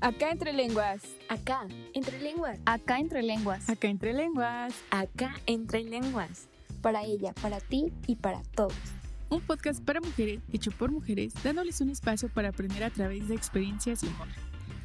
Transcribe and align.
Acá 0.00 0.30
entre 0.30 0.52
lenguas. 0.52 1.02
Acá, 1.28 1.66
entre 1.92 2.20
lenguas. 2.20 2.60
Acá 2.66 3.00
entre 3.00 3.20
lenguas. 3.22 3.68
Acá 3.68 3.88
entre 3.88 4.12
lenguas. 4.12 4.74
Acá 4.90 5.34
entre 5.46 5.82
lenguas. 5.82 6.46
Para 6.80 7.02
ella, 7.02 7.32
para 7.42 7.58
ti 7.58 7.92
y 8.06 8.14
para 8.14 8.40
todos. 8.54 8.76
Un 9.28 9.40
podcast 9.40 9.84
para 9.84 10.00
mujeres 10.00 10.40
hecho 10.52 10.70
por 10.70 10.92
mujeres, 10.92 11.34
dándoles 11.42 11.80
un 11.80 11.90
espacio 11.90 12.28
para 12.28 12.50
aprender 12.50 12.84
a 12.84 12.90
través 12.90 13.26
de 13.26 13.34
experiencias 13.34 14.04
y 14.04 14.06
humor. 14.06 14.28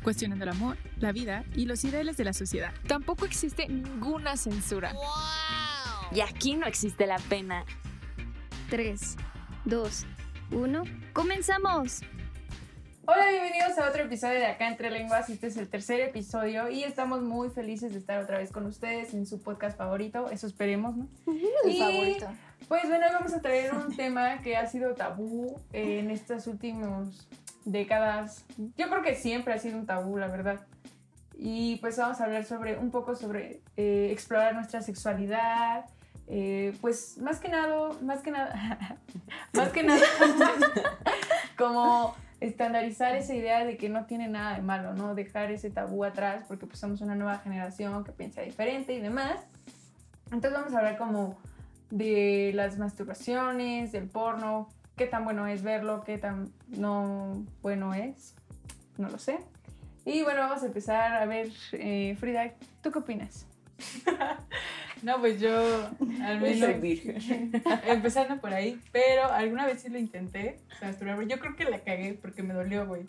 Cuestionando 0.01 0.45
el 0.45 0.49
amor, 0.49 0.77
la 0.97 1.11
vida 1.11 1.45
y 1.55 1.65
los 1.65 1.83
ideales 1.85 2.17
de 2.17 2.23
la 2.23 2.33
sociedad. 2.33 2.73
Tampoco 2.87 3.25
existe 3.25 3.67
ninguna 3.67 4.35
censura. 4.35 4.95
Y 6.11 6.21
aquí 6.21 6.55
no 6.55 6.65
existe 6.65 7.05
la 7.05 7.19
pena. 7.19 7.65
3, 8.71 9.15
2, 9.65 10.05
1. 10.51 10.83
¡Comenzamos! 11.13 12.01
Hola, 13.05 13.29
bienvenidos 13.29 13.77
a 13.79 13.89
otro 13.89 14.03
episodio 14.03 14.39
de 14.39 14.45
Acá 14.45 14.67
Entre 14.67 14.89
Lenguas. 14.89 15.29
Este 15.29 15.47
es 15.47 15.57
el 15.57 15.67
tercer 15.67 15.99
episodio 15.99 16.69
y 16.69 16.83
estamos 16.83 17.21
muy 17.21 17.49
felices 17.49 17.91
de 17.91 17.99
estar 17.99 18.21
otra 18.23 18.37
vez 18.37 18.51
con 18.51 18.65
ustedes 18.65 19.13
en 19.13 19.25
su 19.25 19.41
podcast 19.41 19.77
favorito. 19.77 20.29
Eso 20.29 20.47
esperemos, 20.47 20.95
¿no? 20.95 21.07
El 21.65 21.71
Y, 21.71 21.79
favorito. 21.79 22.27
Pues 22.69 22.87
bueno, 22.87 23.05
hoy 23.05 23.11
vamos 23.13 23.33
a 23.33 23.41
traer 23.41 23.73
un 23.73 23.93
tema 23.97 24.39
que 24.41 24.55
ha 24.55 24.65
sido 24.67 24.93
tabú 24.93 25.59
en 25.73 26.11
estas 26.11 26.47
últimas 26.47 27.27
décadas. 27.65 28.45
Yo 28.77 28.89
creo 28.89 29.01
que 29.01 29.15
siempre 29.15 29.53
ha 29.53 29.59
sido 29.59 29.77
un 29.77 29.85
tabú, 29.85 30.17
la 30.17 30.27
verdad. 30.27 30.61
Y 31.37 31.77
pues 31.77 31.97
vamos 31.97 32.21
a 32.21 32.23
hablar 32.23 32.45
sobre 32.45 32.77
un 32.77 32.89
poco 32.89 33.15
sobre 33.15 33.61
eh, 33.75 34.09
explorar 34.11 34.55
nuestra 34.55 34.81
sexualidad. 34.81 35.85
eh, 36.27 36.73
pues 36.79 37.17
más 37.17 37.41
que 37.41 37.49
nada, 37.49 37.89
más 38.01 38.21
que 38.21 38.31
nada, 38.31 38.97
más 39.53 39.69
que 39.69 39.83
nada, 39.83 40.05
como 41.57 42.15
estandarizar 42.43 43.15
esa 43.15 43.33
idea 43.33 43.65
de 43.65 43.77
que 43.77 43.87
no 43.87 44.05
tiene 44.05 44.27
nada 44.27 44.55
de 44.55 44.61
malo, 44.61 44.93
¿no? 44.93 45.15
Dejar 45.15 45.49
ese 45.51 45.69
tabú 45.69 46.03
atrás 46.03 46.43
porque 46.47 46.65
pues 46.65 46.77
somos 46.77 46.99
una 46.99 47.15
nueva 47.15 47.39
generación 47.39 48.03
que 48.03 48.11
piensa 48.11 48.41
diferente 48.41 48.93
y 48.93 48.99
demás. 48.99 49.39
Entonces 50.25 50.51
vamos 50.51 50.73
a 50.73 50.79
hablar 50.79 50.97
como 50.97 51.37
de 51.89 52.51
las 52.53 52.77
masturbaciones, 52.77 53.93
del 53.93 54.09
porno, 54.09 54.67
qué 54.97 55.05
tan 55.05 55.23
bueno 55.23 55.47
es 55.47 55.63
verlo, 55.63 56.03
qué 56.03 56.17
tan 56.17 56.51
no 56.67 57.45
bueno 57.61 57.93
es, 57.93 58.35
no 58.97 59.09
lo 59.09 59.19
sé. 59.19 59.39
Y 60.03 60.23
bueno, 60.23 60.41
vamos 60.41 60.63
a 60.63 60.65
empezar 60.65 61.13
a 61.13 61.25
ver, 61.25 61.49
eh, 61.71 62.17
Frida, 62.19 62.51
¿tú 62.81 62.91
qué 62.91 62.99
opinas? 62.99 63.45
No, 65.03 65.19
pues 65.19 65.39
yo 65.41 65.51
al 66.21 66.39
menos 66.39 66.69
empezando 67.87 68.39
por 68.39 68.53
ahí, 68.53 68.79
pero 68.93 69.25
alguna 69.25 69.65
vez 69.65 69.81
sí 69.81 69.89
lo 69.89 69.99
intenté, 69.99 70.59
o 70.71 70.79
sea, 70.79 70.87
masturbarme. 70.87 71.27
Yo 71.27 71.39
creo 71.39 71.57
que 71.57 71.65
la 71.65 71.79
cagué 71.79 72.13
porque 72.13 72.41
me 72.41 72.53
dolió, 72.53 72.87
güey. 72.87 73.05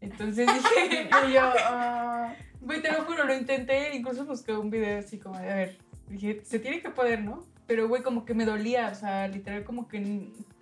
Entonces 0.00 0.46
dije, 0.54 1.10
Y 1.28 1.32
yo, 1.32 1.40
ah, 1.42 2.34
güey, 2.62 2.80
te 2.80 2.90
lo 2.90 3.02
juro, 3.02 3.24
lo 3.24 3.34
intenté, 3.36 3.94
incluso 3.94 4.24
busqué 4.24 4.52
un 4.54 4.70
video 4.70 5.00
así 5.00 5.18
como 5.18 5.38
de, 5.38 5.50
a 5.50 5.54
ver, 5.54 5.76
dije, 6.08 6.40
se 6.44 6.58
tiene 6.60 6.80
que 6.80 6.88
poder, 6.88 7.22
¿no? 7.22 7.44
Pero, 7.66 7.88
güey, 7.88 8.02
como 8.02 8.24
que 8.24 8.32
me 8.32 8.46
dolía, 8.46 8.88
o 8.90 8.94
sea, 8.94 9.28
literal 9.28 9.64
como 9.64 9.86
que, 9.86 10.00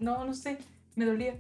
no, 0.01 0.25
no 0.25 0.35
sé, 0.35 0.59
me 0.97 1.05
dolía. 1.05 1.35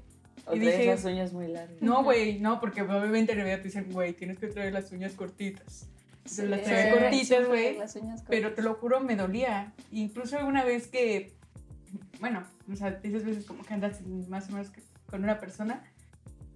O 0.47 0.55
Y 0.55 0.61
dije- 0.61 0.87
las 0.87 1.05
uñas 1.05 1.33
muy 1.33 1.49
largas. 1.49 1.83
No, 1.83 2.05
güey, 2.05 2.39
no, 2.39 2.61
porque 2.61 2.83
obviamente 2.83 3.33
en 3.33 3.39
realidad 3.39 3.59
te 3.59 3.65
dicen, 3.65 3.89
güey, 3.91 4.13
tienes 4.13 4.39
que 4.39 4.47
traer 4.47 4.73
las 4.73 4.93
uñas 4.93 5.15
cortitas. 5.15 5.89
Las 6.27 6.61
Sí. 6.61 6.67
traía 6.67 6.93
Sí. 6.95 6.99
cortitas, 7.01 7.49
güey. 7.49 7.79
Las 7.79 7.99
Pero 8.29 8.53
te 8.55 8.63
lo 8.63 8.75
juro, 8.75 9.01
me 9.01 9.17
dolía. 9.17 9.73
Incluso 9.93 10.37
alguna 10.39 10.65
vez 10.65 10.89
que, 10.89 11.33
bueno, 12.21 12.43
o 12.71 12.77
sea, 12.77 12.99
esas 13.03 13.25
veces 13.25 13.45
como 13.45 13.63
que 13.65 13.75
andas 13.75 14.01
más 14.29 14.49
o 14.49 14.53
menos 14.53 14.71
con 15.07 15.23
una 15.25 15.39
persona. 15.41 15.83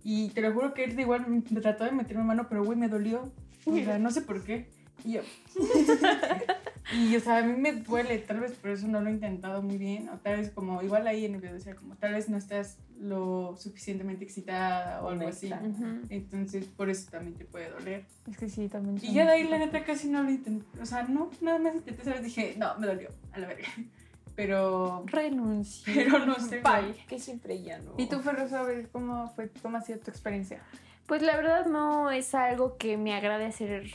Y 0.02 0.30
te 0.30 0.40
lo 0.40 0.52
juro 0.52 0.72
que 0.74 0.84
él 0.84 0.98
igual 0.98 1.26
me 1.28 1.60
trató 1.60 1.84
de 1.84 1.92
meter 1.92 2.16
mi 2.16 2.24
mano, 2.24 2.46
pero 2.48 2.64
güey, 2.64 2.78
me 2.78 2.88
dolió. 2.88 3.32
O 3.66 3.74
sea, 3.76 3.98
no 3.98 4.10
sé 4.10 4.22
por 4.22 4.42
qué. 4.44 4.70
Y 5.04 5.12
yo. 5.12 5.22
y 6.92 7.16
o 7.16 7.20
sea, 7.20 7.38
a 7.38 7.42
mí 7.42 7.54
me 7.60 7.72
duele, 7.72 8.18
tal 8.18 8.40
vez 8.40 8.52
por 8.52 8.70
eso 8.70 8.86
no 8.88 9.00
lo 9.00 9.08
he 9.08 9.12
intentado 9.12 9.62
muy 9.62 9.78
bien. 9.78 10.08
O 10.08 10.18
tal 10.18 10.38
vez 10.38 10.50
como, 10.50 10.82
igual 10.82 11.06
ahí 11.06 11.24
en 11.24 11.34
el 11.34 11.40
video 11.40 11.54
decía, 11.54 11.74
como 11.74 11.96
tal 11.96 12.14
vez 12.14 12.28
no 12.28 12.36
estás 12.36 12.78
lo 12.98 13.56
suficientemente 13.56 14.24
excitada 14.24 15.02
o 15.02 15.08
algo 15.08 15.28
así. 15.28 15.52
Honesta. 15.52 15.84
ujú. 15.84 16.06
Entonces, 16.10 16.66
por 16.66 16.90
eso 16.90 17.10
también 17.10 17.36
te 17.36 17.44
puede 17.44 17.70
doler. 17.70 18.04
Es 18.30 18.36
que 18.36 18.48
sí, 18.48 18.68
también. 18.68 18.98
Y 19.02 19.14
ya 19.14 19.24
de 19.24 19.32
ahí, 19.32 19.48
la 19.48 19.58
neta, 19.58 19.84
casi 19.84 20.08
no 20.08 20.22
lo 20.22 20.30
intenté. 20.30 20.80
O 20.80 20.86
sea, 20.86 21.04
no, 21.04 21.30
nada 21.40 21.58
más 21.58 21.74
intenté, 21.74 22.04
¿sabes? 22.04 22.22
Dije, 22.22 22.54
no, 22.58 22.76
me 22.78 22.86
dolió, 22.86 23.10
a 23.32 23.38
la 23.38 23.46
verga. 23.48 23.68
Pero, 24.36 25.04
Renuncio. 25.06 25.92
pero 25.94 26.24
no 26.24 26.38
sé. 26.40 26.62
Bye. 26.62 26.94
Que 27.06 27.18
siempre 27.18 27.62
ya 27.62 27.78
no. 27.78 27.92
¿Y 27.98 28.06
tú, 28.06 28.20
Ferroso, 28.20 28.56
a 28.56 28.62
ver 28.62 28.88
cómo 28.88 29.28
fue, 29.34 29.50
cómo 29.60 29.76
ha 29.76 29.82
sido 29.82 29.98
tu 29.98 30.10
experiencia? 30.10 30.62
Pues 31.06 31.20
la 31.20 31.36
verdad 31.36 31.66
no 31.66 32.10
es 32.10 32.34
algo 32.34 32.78
que 32.78 32.96
me 32.96 33.12
agrade 33.12 33.44
hacer, 33.44 33.90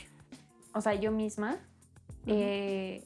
o 0.72 0.80
sea, 0.80 0.94
yo 0.94 1.10
misma. 1.10 1.56
Eh, 2.26 3.04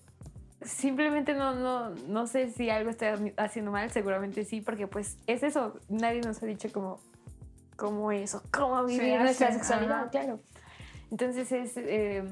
simplemente 0.62 1.34
no, 1.34 1.54
no, 1.54 1.90
no 2.08 2.26
sé 2.26 2.50
si 2.50 2.70
algo 2.70 2.90
estoy 2.90 3.32
haciendo 3.36 3.70
mal, 3.70 3.90
seguramente 3.90 4.44
sí, 4.44 4.60
porque 4.60 4.86
pues 4.86 5.18
es 5.26 5.42
eso, 5.42 5.78
nadie 5.88 6.20
nos 6.20 6.42
ha 6.42 6.46
dicho 6.46 6.70
como, 6.72 7.00
cómo 7.76 8.12
eso, 8.12 8.42
cómo 8.50 8.84
vivir 8.84 9.20
nuestra 9.20 9.52
sexualidad, 9.52 10.00
ajá. 10.00 10.10
claro. 10.10 10.40
Entonces 11.10 11.50
es, 11.50 11.72
eh, 11.76 12.24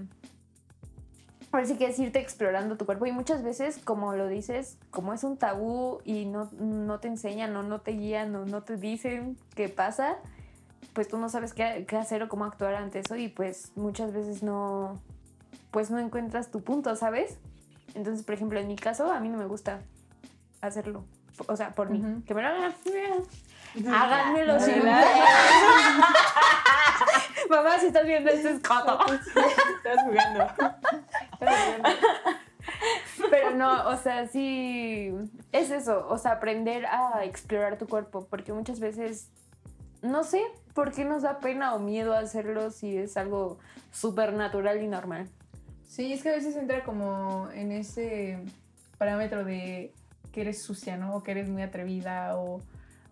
sí 1.65 1.77
que 1.77 1.87
es 1.87 1.98
irte 1.98 2.21
explorando 2.21 2.77
tu 2.77 2.87
cuerpo 2.87 3.06
y 3.06 3.12
muchas 3.12 3.43
veces, 3.43 3.78
como 3.78 4.15
lo 4.15 4.28
dices, 4.28 4.78
como 4.91 5.12
es 5.15 5.25
un 5.25 5.37
tabú 5.37 6.00
y 6.04 6.27
no, 6.27 6.50
no 6.60 7.00
te 7.00 7.09
enseñan 7.09 7.56
o 7.56 7.62
no 7.62 7.81
te 7.81 7.93
guían 7.93 8.34
o 8.37 8.44
no 8.44 8.62
te 8.62 8.77
dicen 8.77 9.37
qué 9.54 9.69
pasa, 9.69 10.16
pues 10.93 11.09
tú 11.09 11.19
no 11.19 11.28
sabes 11.28 11.54
qué, 11.54 11.87
qué 11.88 11.97
hacer 11.97 12.22
o 12.22 12.28
cómo 12.28 12.44
actuar 12.44 12.75
ante 12.75 13.00
eso 13.00 13.16
y 13.16 13.28
pues 13.28 13.72
muchas 13.75 14.12
veces 14.12 14.43
no, 14.43 15.00
pues 15.71 15.91
no 15.91 15.99
encuentras 15.99 16.51
tu 16.51 16.62
punto, 16.62 16.95
¿sabes? 16.97 17.39
Entonces, 17.95 18.25
por 18.25 18.34
ejemplo, 18.34 18.59
en 18.61 18.69
mi 18.69 18.77
caso, 18.77 19.11
a 19.11 19.21
mí 19.21 19.29
no 19.29 19.39
me 19.39 19.47
gusta 19.47 19.81
hacerlo. 20.61 21.05
O 21.47 21.56
sea, 21.56 21.71
por 21.71 21.91
mí. 21.91 22.23
Que 22.27 22.34
me 22.34 22.43
lo 22.43 22.49
hagan. 22.49 22.75
Háganmelo. 23.87 24.55
Mamá, 27.51 27.78
si 27.78 27.87
estás 27.87 28.05
viendo 28.05 28.31
esto 28.31 28.49
es 28.49 28.61
coto. 28.62 28.99
Estás 29.12 30.05
jugando. 30.05 30.47
Pero 33.31 33.51
no, 33.53 33.89
o 33.89 33.97
sea, 33.97 34.27
sí, 34.27 35.12
es 35.53 35.71
eso, 35.71 36.07
o 36.09 36.19
sea, 36.19 36.33
aprender 36.33 36.87
a 36.87 37.25
explorar 37.25 37.78
tu 37.78 37.87
cuerpo, 37.87 38.27
porque 38.28 38.53
muchas 38.53 38.81
veces, 38.81 39.31
no 40.03 40.25
sé 40.25 40.43
por 40.75 40.93
qué 40.93 41.05
nos 41.05 41.23
da 41.23 41.39
pena 41.41 41.75
o 41.75 41.78
miedo 41.78 42.15
hacerlo 42.15 42.71
si 42.71 42.97
es 42.97 43.17
algo 43.17 43.59
súper 43.91 44.33
natural 44.33 44.83
y 44.83 44.89
normal. 44.89 45.28
Sí, 45.88 46.12
es 46.12 46.22
que 46.22 46.28
a 46.28 46.32
veces 46.32 46.54
entra 46.56 46.84
como 46.84 47.49
en 47.53 47.72
ese 47.72 48.38
parámetro 48.99 49.44
de 49.44 49.93
que 50.32 50.43
eres 50.43 50.62
sucia, 50.62 50.97
¿no? 50.97 51.16
O 51.16 51.22
que 51.22 51.31
eres 51.32 51.49
muy 51.49 51.62
atrevida 51.62 52.37
o, 52.38 52.60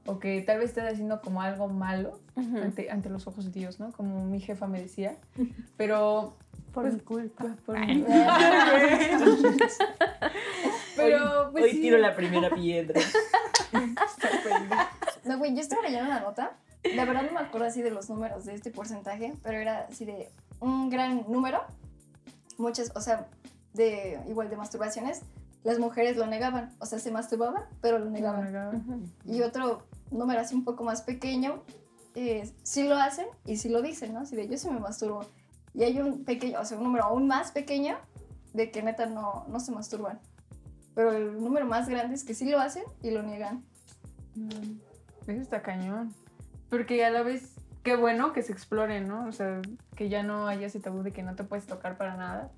o 0.04 0.18
que 0.18 0.42
tal 0.42 0.58
vez 0.58 0.68
estés 0.68 0.92
haciendo 0.92 1.20
como 1.22 1.40
algo 1.42 1.68
malo 1.68 2.20
ante, 2.36 2.90
ante 2.90 3.08
los 3.08 3.26
ojos 3.26 3.46
de 3.46 3.50
Dios, 3.50 3.80
¿no? 3.80 3.92
Como 3.92 4.24
mi 4.26 4.40
jefa 4.40 4.66
me 4.66 4.80
decía. 4.80 5.16
Pero... 5.76 6.36
Por 6.72 6.82
pues, 6.82 6.94
mi 6.94 7.00
culpa. 7.00 7.44
pues, 7.44 7.56
por 7.62 7.78
mi- 7.78 8.04
Pero, 10.96 11.48
pues 11.50 11.64
Hoy 11.64 11.70
sí. 11.70 11.80
tiro 11.80 11.96
la 11.96 12.14
primera 12.14 12.50
piedra. 12.50 13.00
No, 15.24 15.38
güey, 15.38 15.54
yo 15.54 15.60
estaba 15.60 15.82
leyendo 15.82 16.04
una 16.06 16.20
nota. 16.20 16.52
La 16.94 17.06
verdad 17.06 17.22
no 17.22 17.32
me 17.32 17.40
acuerdo 17.40 17.66
así 17.66 17.80
de 17.80 17.90
los 17.90 18.10
números 18.10 18.44
de 18.44 18.54
este 18.54 18.70
porcentaje, 18.70 19.32
pero 19.42 19.58
era 19.58 19.86
así 19.90 20.04
de 20.04 20.28
un 20.60 20.90
gran 20.90 21.24
número. 21.28 21.62
Muchas, 22.58 22.92
o 22.94 23.00
sea, 23.00 23.28
de 23.74 24.20
igual 24.28 24.48
de 24.50 24.56
masturbaciones, 24.56 25.22
las 25.64 25.78
mujeres 25.78 26.16
lo 26.16 26.26
negaban. 26.26 26.74
O 26.78 26.86
sea, 26.86 26.98
se 26.98 27.10
masturbaban, 27.10 27.64
pero 27.80 27.98
lo 27.98 28.10
negaban. 28.10 29.12
Y 29.24 29.42
otro 29.42 29.82
número 30.10 30.40
así 30.40 30.54
un 30.54 30.64
poco 30.64 30.84
más 30.84 31.02
pequeño, 31.02 31.62
eh, 32.14 32.50
sí 32.62 32.84
lo 32.84 32.96
hacen 32.96 33.26
y 33.44 33.56
sí 33.56 33.68
lo 33.68 33.82
dicen, 33.82 34.14
¿no? 34.14 34.20
Así 34.20 34.36
de 34.36 34.48
yo 34.48 34.56
sí 34.56 34.70
me 34.70 34.80
masturbo. 34.80 35.26
Y 35.74 35.82
hay 35.82 36.00
un 36.00 36.24
pequeño, 36.24 36.60
o 36.60 36.64
sea, 36.64 36.78
un 36.78 36.84
número 36.84 37.04
aún 37.04 37.26
más 37.26 37.50
pequeño 37.50 37.96
de 38.54 38.70
que 38.70 38.82
neta 38.82 39.06
no, 39.06 39.44
no 39.48 39.60
se 39.60 39.72
masturban. 39.72 40.18
Pero 40.94 41.12
el 41.12 41.42
número 41.42 41.66
más 41.66 41.88
grande 41.88 42.14
es 42.14 42.24
que 42.24 42.32
sí 42.32 42.48
lo 42.48 42.58
hacen 42.58 42.84
y 43.02 43.10
lo 43.10 43.22
niegan. 43.22 43.62
Mm, 44.34 44.78
Eso 45.30 45.42
está 45.42 45.60
cañón. 45.60 46.14
Porque 46.70 47.04
a 47.04 47.10
la 47.10 47.22
vez, 47.22 47.55
qué 47.86 47.96
bueno 47.96 48.32
que 48.34 48.42
se 48.42 48.52
explore, 48.52 49.00
¿no? 49.00 49.26
O 49.26 49.32
sea, 49.32 49.62
que 49.96 50.08
ya 50.10 50.22
no 50.22 50.46
haya 50.48 50.66
ese 50.66 50.80
tabú 50.80 51.02
de 51.02 51.12
que 51.12 51.22
no 51.22 51.34
te 51.36 51.44
puedes 51.44 51.66
tocar 51.66 51.96
para 51.96 52.16
nada. 52.16 52.50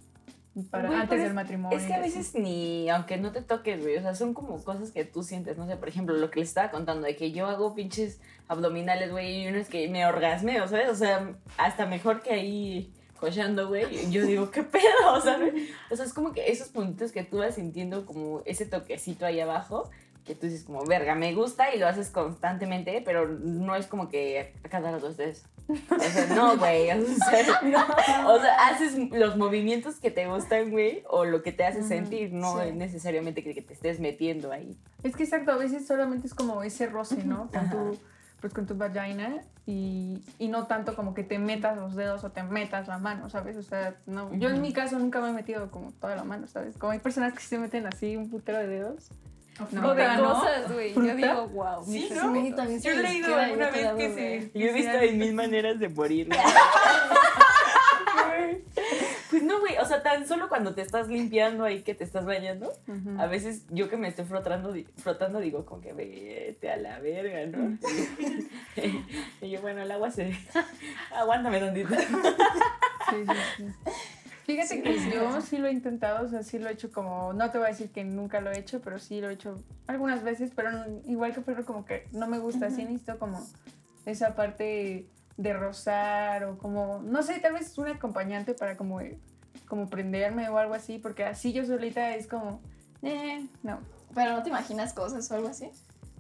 Para, 0.71 0.89
Güey, 0.89 1.01
antes 1.01 1.19
del 1.21 1.29
es- 1.29 1.35
matrimonio. 1.35 1.79
Es 1.79 1.85
que 1.85 1.93
a 1.95 2.01
así. 2.01 2.09
veces 2.17 2.35
ni, 2.35 2.89
aunque 2.91 3.17
no 3.19 3.31
te 3.31 3.43
toques, 3.43 3.81
güey, 3.81 3.97
o 3.99 4.03
sea, 4.03 4.15
son 4.17 4.35
como 4.35 4.61
cosas 4.65 4.91
que 4.91 5.05
tú 5.05 5.23
sientes, 5.23 5.57
no 5.57 5.69
sé, 5.69 5.77
por 5.77 5.89
ejemplo, 5.89 6.17
lo 6.17 6.31
que 6.31 6.41
les 6.41 6.49
estaba 6.49 6.71
contando, 6.73 7.07
de 7.07 7.15
que 7.15 7.31
yo 7.31 7.47
hago 7.47 7.75
pinches 7.77 8.21
abdominales, 8.49 9.13
güey, 9.13 9.45
y 9.45 9.49
unos 9.49 9.69
que 9.69 9.87
me 9.89 10.05
orgasmeo, 10.07 10.67
¿sabes? 10.67 10.89
O 10.89 10.95
sea, 10.97 11.37
hasta 11.59 11.87
mejor 11.87 12.23
que 12.23 12.33
ahí 12.33 12.93
cochando, 13.21 13.69
güey, 13.69 14.11
yo 14.11 14.25
digo, 14.27 14.51
¿qué 14.51 14.63
pedo? 14.65 14.83
¿sabes? 15.23 15.55
O 15.93 15.97
sea, 15.97 16.05
es 16.07 16.13
como 16.15 16.33
que 16.33 16.51
esos 16.51 16.69
puntitos 16.71 17.13
que 17.13 17.23
tú 17.23 17.39
vas 17.39 17.55
sintiendo 17.55 18.05
como 18.07 18.43
ese 18.45 18.65
toquecito 18.67 19.27
ahí 19.27 19.39
abajo, 19.41 19.89
que 20.29 20.37
tú 20.37 20.47
dices 20.47 20.65
como, 20.65 20.85
verga, 20.85 21.17
me 21.17 21.35
gusta 21.35 21.75
y 21.75 21.79
lo 21.79 21.89
haces 21.89 22.11
constantemente, 22.11 23.03
pero 23.05 23.27
no 23.27 23.75
es 23.75 23.87
como 23.87 24.09
que 24.09 24.55
a 24.63 24.69
cada 24.69 24.93
rato 24.93 25.09
estés. 25.09 25.45
O 25.69 25.99
sea, 25.99 26.27
no, 26.35 26.57
güey. 26.57 26.91
O 26.91 27.05
sea, 27.05 28.27
o 28.27 28.41
sea, 28.41 28.69
haces 28.69 28.97
los 29.11 29.37
movimientos 29.37 29.97
que 29.97 30.11
te 30.11 30.27
gustan, 30.27 30.71
güey, 30.71 31.03
o 31.09 31.25
lo 31.25 31.43
que 31.43 31.53
te 31.53 31.65
hace 31.65 31.83
sentir, 31.83 32.33
no 32.33 32.63
sí. 32.63 32.73
necesariamente 32.73 33.43
que, 33.43 33.55
que 33.55 33.63
te 33.63 33.75
estés 33.75 34.01
metiendo 34.01 34.53
ahí. 34.53 34.79
Es 35.03 35.17
que 35.17 35.25
exacto, 35.25 35.53
a 35.53 35.57
veces 35.57 35.87
solamente 35.87 36.27
es 36.27 36.35
como 36.35 36.63
ese 36.63 36.87
roce, 36.87 37.25
¿no? 37.25 37.51
Con 37.51 37.71
tu, 37.71 37.99
pues 38.41 38.53
con 38.53 38.67
tu 38.67 38.77
vagina 38.77 39.41
y, 39.67 40.23
y 40.39 40.49
no 40.49 40.67
tanto 40.67 40.95
como 40.95 41.13
que 41.13 41.25
te 41.25 41.39
metas 41.39 41.77
los 41.77 41.95
dedos 41.95 42.25
o 42.25 42.31
te 42.31 42.43
metas 42.43 42.89
la 42.89 42.99
mano, 42.99 43.29
¿sabes? 43.29 43.57
O 43.57 43.63
sea, 43.63 43.95
no. 44.07 44.33
Yo 44.35 44.49
en 44.49 44.63
mi 44.63 44.73
caso 44.73 44.99
nunca 44.99 45.21
me 45.21 45.31
he 45.31 45.33
metido 45.33 45.71
como 45.71 45.93
toda 45.93 46.17
la 46.17 46.25
mano, 46.25 46.47
¿sabes? 46.47 46.77
Como 46.77 46.93
hay 46.93 46.99
personas 47.01 47.35
que 47.35 47.41
se 47.41 47.59
meten 47.59 47.87
así 47.87 48.17
un 48.17 48.31
putero 48.31 48.59
de 48.59 48.69
dedos. 48.69 49.11
O 49.61 49.95
de 49.95 50.05
¿no? 50.17 50.35
cosas, 50.35 50.73
güey. 50.73 50.95
Yo 50.95 51.17
digo, 51.17 51.49
wow. 51.49 51.85
Sí, 51.85 52.09
Sí, 52.09 52.15
¿no? 52.15 52.57
también 52.57 52.81
Yo 52.81 52.91
he 52.93 52.97
leído 52.97 53.37
alguna 53.37 53.71
vez 53.71 53.89
que 53.97 54.15
se. 54.53 54.59
Yo 54.59 54.67
he 54.67 54.73
visto 54.73 54.97
en 54.99 55.19
mil 55.19 55.35
maneras 55.35 55.79
de 55.79 55.89
morir. 55.89 56.29
Pues 59.31 59.43
no, 59.43 59.61
güey, 59.61 59.77
o 59.77 59.85
sea, 59.85 60.03
tan 60.03 60.27
solo 60.27 60.49
cuando 60.49 60.75
te 60.75 60.81
estás 60.81 61.09
limpiando 61.09 61.65
ahí 61.65 61.83
que 61.83 61.95
te 61.95 62.03
estás 62.03 62.25
bañando, 62.25 62.73
a 63.19 63.27
veces 63.27 63.65
yo 63.69 63.91
que 63.91 63.99
me 63.99 64.09
estoy 64.09 64.25
frotando, 64.25 64.73
di- 64.73 64.87
frotando 64.97 65.39
digo 65.39 65.67
como 65.67 65.83
que 65.83 65.93
vete 65.93 66.71
a 66.71 66.77
la 66.79 66.99
verga, 67.01 67.45
¿no? 67.47 67.77
y 69.43 69.51
yo, 69.51 69.61
bueno, 69.61 69.83
el 69.83 69.91
agua 69.91 70.11
se... 70.11 70.35
Aguántame 71.15 71.61
tantito. 71.61 71.95
Sí, 71.95 73.17
sí, 73.27 73.35
sí. 73.59 73.65
Fíjate 74.49 74.83
que 74.83 74.99
yo 75.11 75.41
sí 75.43 75.59
lo 75.59 75.69
he 75.69 75.73
intentado, 75.73 76.25
o 76.25 76.29
sea, 76.31 76.43
sí 76.43 76.59
lo 76.59 76.71
he 76.71 76.73
hecho 76.73 76.91
como, 76.91 77.35
no 77.35 77.51
te 77.51 77.59
voy 77.59 77.67
a 77.67 77.71
decir 77.71 77.91
que 77.91 78.03
nunca 78.03 78.41
lo 78.41 78.51
he 78.51 78.59
hecho, 78.59 78.81
pero 78.81 78.99
sí 78.99 79.21
lo 79.21 79.29
he 79.29 79.35
hecho 79.35 79.63
algunas 79.87 80.23
veces, 80.25 80.53
pero 80.57 80.73
no- 80.73 80.87
igual 81.07 81.35
que 81.35 81.43
Pedro 81.43 81.67
como 81.67 81.85
que 81.85 82.09
no 82.13 82.27
me 82.27 82.39
gusta, 82.39 82.71
sí 82.71 82.83
necesito 82.85 83.19
como 83.19 83.47
esa 84.07 84.35
parte 84.35 85.07
de 85.37 85.53
rozar 85.53 86.45
o 86.45 86.57
como, 86.57 87.03
no 87.05 87.23
sé, 87.23 87.39
tal 87.41 87.53
vez 87.53 87.77
un 87.77 87.89
acompañante 87.89 88.55
para 88.55 88.79
como, 88.79 89.01
como 89.67 89.87
prenderme 89.91 90.49
o 90.49 90.57
algo 90.57 90.73
así, 90.73 90.99
porque 90.99 91.25
así 91.25 91.53
yo 91.53 91.67
solita 91.67 92.15
es 92.17 92.27
como, 92.27 92.63
eh, 93.03 93.47
no. 93.63 93.81
Pero 94.15 94.33
no 94.33 94.43
te 94.43 94.49
imaginas 94.49 94.95
cosas 94.95 95.31
o 95.31 95.35
algo 95.35 95.49
así. 95.49 95.69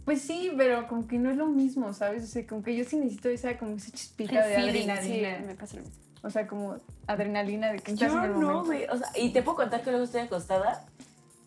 Pues 0.04 0.20
sí, 0.20 0.52
pero 0.54 0.86
como 0.86 1.08
que 1.08 1.18
no 1.18 1.30
es 1.30 1.36
lo 1.38 1.46
mismo, 1.46 1.94
¿sabes? 1.94 2.24
O 2.24 2.26
sea, 2.26 2.46
como 2.46 2.62
que 2.62 2.76
yo 2.76 2.84
sí 2.84 2.96
necesito 2.96 3.30
esa, 3.30 3.56
como 3.56 3.76
esa 3.76 3.90
chispita 3.90 4.46
de 4.46 4.56
adrenalina. 4.56 5.38
me 5.46 5.54
pasa 5.54 5.76
lo 5.76 5.82
mismo. 5.84 6.07
O 6.22 6.30
sea, 6.30 6.46
como 6.46 6.78
adrenalina 7.06 7.72
de 7.72 7.78
que 7.78 7.92
estás 7.92 8.12
Yo 8.12 8.18
en 8.18 8.24
el 8.24 8.40
no, 8.40 8.64
güey, 8.64 8.84
o 8.90 8.96
sea, 8.96 9.08
y 9.16 9.30
te 9.32 9.42
puedo 9.42 9.56
contar 9.56 9.82
que 9.82 9.90
luego 9.90 10.04
estoy 10.04 10.22
acostada 10.22 10.84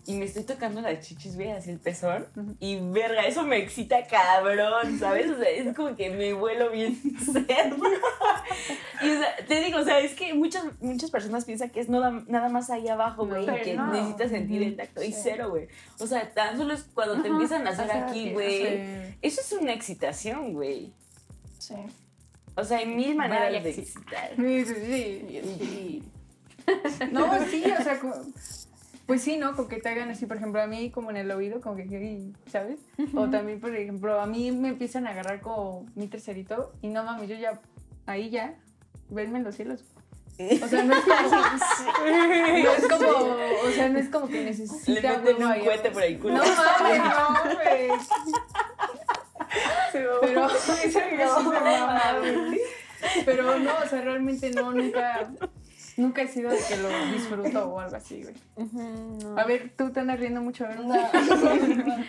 y 0.07 0.15
me 0.15 0.25
estoy 0.25 0.43
tocando 0.43 0.81
las 0.81 0.99
chichis, 1.05 1.35
güey, 1.35 1.51
así 1.51 1.69
el 1.69 1.79
pezón. 1.79 2.25
Y 2.59 2.79
verga, 2.79 3.21
eso 3.27 3.43
me 3.43 3.57
excita 3.57 4.07
cabrón, 4.07 4.97
¿sabes? 4.97 5.29
O 5.29 5.37
sea, 5.37 5.47
es 5.49 5.75
como 5.75 5.95
que 5.95 6.09
me 6.09 6.33
vuelo 6.33 6.71
bien 6.71 6.95
cerdo. 7.19 7.77
y 9.03 9.09
o 9.11 9.19
sea, 9.19 9.35
te 9.47 9.61
digo, 9.63 9.79
o 9.79 9.83
sea, 9.83 9.99
es 9.99 10.15
que 10.15 10.33
muchas, 10.33 10.63
muchas 10.81 11.11
personas 11.11 11.45
piensan 11.45 11.69
que 11.69 11.81
es 11.81 11.89
nada, 11.89 12.23
nada 12.27 12.49
más 12.49 12.71
ahí 12.71 12.87
abajo, 12.87 13.27
güey, 13.27 13.45
No, 13.45 13.55
que 13.55 13.75
no. 13.75 13.91
necesitas 13.91 14.31
sentir 14.31 14.63
el 14.63 14.75
tacto. 14.75 15.03
Y 15.03 15.13
cero, 15.13 15.49
güey. 15.51 15.67
O 15.99 16.07
sea, 16.07 16.33
tan 16.33 16.57
solo 16.57 16.73
es 16.73 16.83
cuando 16.95 17.21
te 17.21 17.27
empiezan 17.27 17.67
a 17.67 17.69
hacer 17.69 17.85
o 17.85 17.91
sea, 17.91 18.07
aquí, 18.07 18.31
güey. 18.33 18.63
Sí. 18.63 19.15
Eso 19.21 19.41
es 19.41 19.51
una 19.51 19.73
excitación, 19.73 20.53
güey. 20.53 20.93
Sí. 21.59 21.75
O 22.55 22.63
sea, 22.63 22.79
hay 22.79 22.85
mil 22.87 23.15
maneras 23.15 23.45
Vaya 23.45 23.61
de 23.61 23.69
excitar. 23.69 24.31
Sí, 24.35 24.65
sí, 24.65 24.73
sí. 25.59 26.03
No, 27.11 27.27
sí, 27.45 27.63
o 27.79 27.83
sea, 27.83 27.99
como- 27.99 28.15
pues 29.07 29.23
sí, 29.23 29.35
¿no? 29.37 29.55
Con 29.57 29.67
que 29.67 29.77
te 29.77 29.89
hagan 29.89 30.09
así, 30.09 30.25
por 30.25 30.37
ejemplo, 30.37 30.61
a 30.61 30.67
mí 30.67 30.89
como 30.89 31.09
en 31.09 31.17
el 31.17 31.29
oído, 31.31 31.59
como 31.59 31.75
que, 31.75 32.31
¿sabes? 32.49 32.79
O 33.13 33.29
también, 33.29 33.59
por 33.59 33.75
ejemplo, 33.75 34.21
a 34.21 34.25
mí 34.25 34.51
me 34.53 34.69
empiezan 34.69 35.05
a 35.05 35.09
agarrar 35.09 35.41
como 35.41 35.85
mi 35.95 36.07
tercerito 36.07 36.71
y 36.81 36.87
no 36.87 37.03
mames, 37.03 37.27
yo 37.27 37.35
ya, 37.35 37.59
ahí 38.05 38.29
ya, 38.29 38.55
venme 39.09 39.39
en 39.39 39.43
los 39.43 39.55
cielos. 39.55 39.83
O 40.63 40.67
sea, 40.67 40.83
no 40.83 40.95
es 40.95 41.03
como, 41.03 41.19
no 42.05 42.71
es 42.71 42.87
como, 42.87 43.07
o 43.07 43.71
sea, 43.75 43.89
no 43.89 43.99
es 43.99 44.09
como 44.09 44.27
que 44.27 44.33
Le 44.35 44.45
necesite 44.45 45.01
meten 45.01 45.43
un 45.43 45.59
cohete 45.59 45.91
por 45.91 46.03
el 46.03 46.17
culo. 46.19 46.33
No 46.35 46.43
mames, 46.43 46.99
no, 46.99 47.55
güey. 47.55 47.89
Pero, 49.91 50.49
sí. 50.59 50.93
Pero 53.25 53.59
no, 53.59 53.71
o 53.83 53.87
sea, 53.87 54.01
realmente 54.01 54.51
no, 54.51 54.71
nunca, 54.71 55.31
nunca 55.97 56.21
he 56.21 56.27
sido 56.27 56.51
de 56.51 56.57
que 56.57 56.77
lo 56.77 56.89
disfruto 57.11 57.65
o 57.65 57.79
algo 57.79 57.95
así, 57.95 58.23
güey. 58.23 58.35
no. 58.57 59.37
A 59.37 59.43
ver, 59.43 59.73
tú 59.75 59.91
te 59.91 59.99
andas 59.99 60.19
riendo 60.19 60.41
mucho, 60.41 60.65
a 60.65 60.69
ver. 60.69 60.79
No, 60.81 60.93
no, 60.93 60.97
yo 60.97 62.05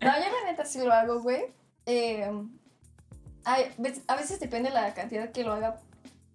la 0.00 0.44
neta 0.46 0.64
sí 0.64 0.80
lo 0.80 0.92
hago, 0.92 1.20
güey. 1.20 1.44
Eh, 1.86 2.28
a 3.44 4.16
veces 4.16 4.40
depende 4.40 4.70
la 4.70 4.92
cantidad 4.94 5.30
que 5.30 5.44
lo 5.44 5.52
haga 5.52 5.80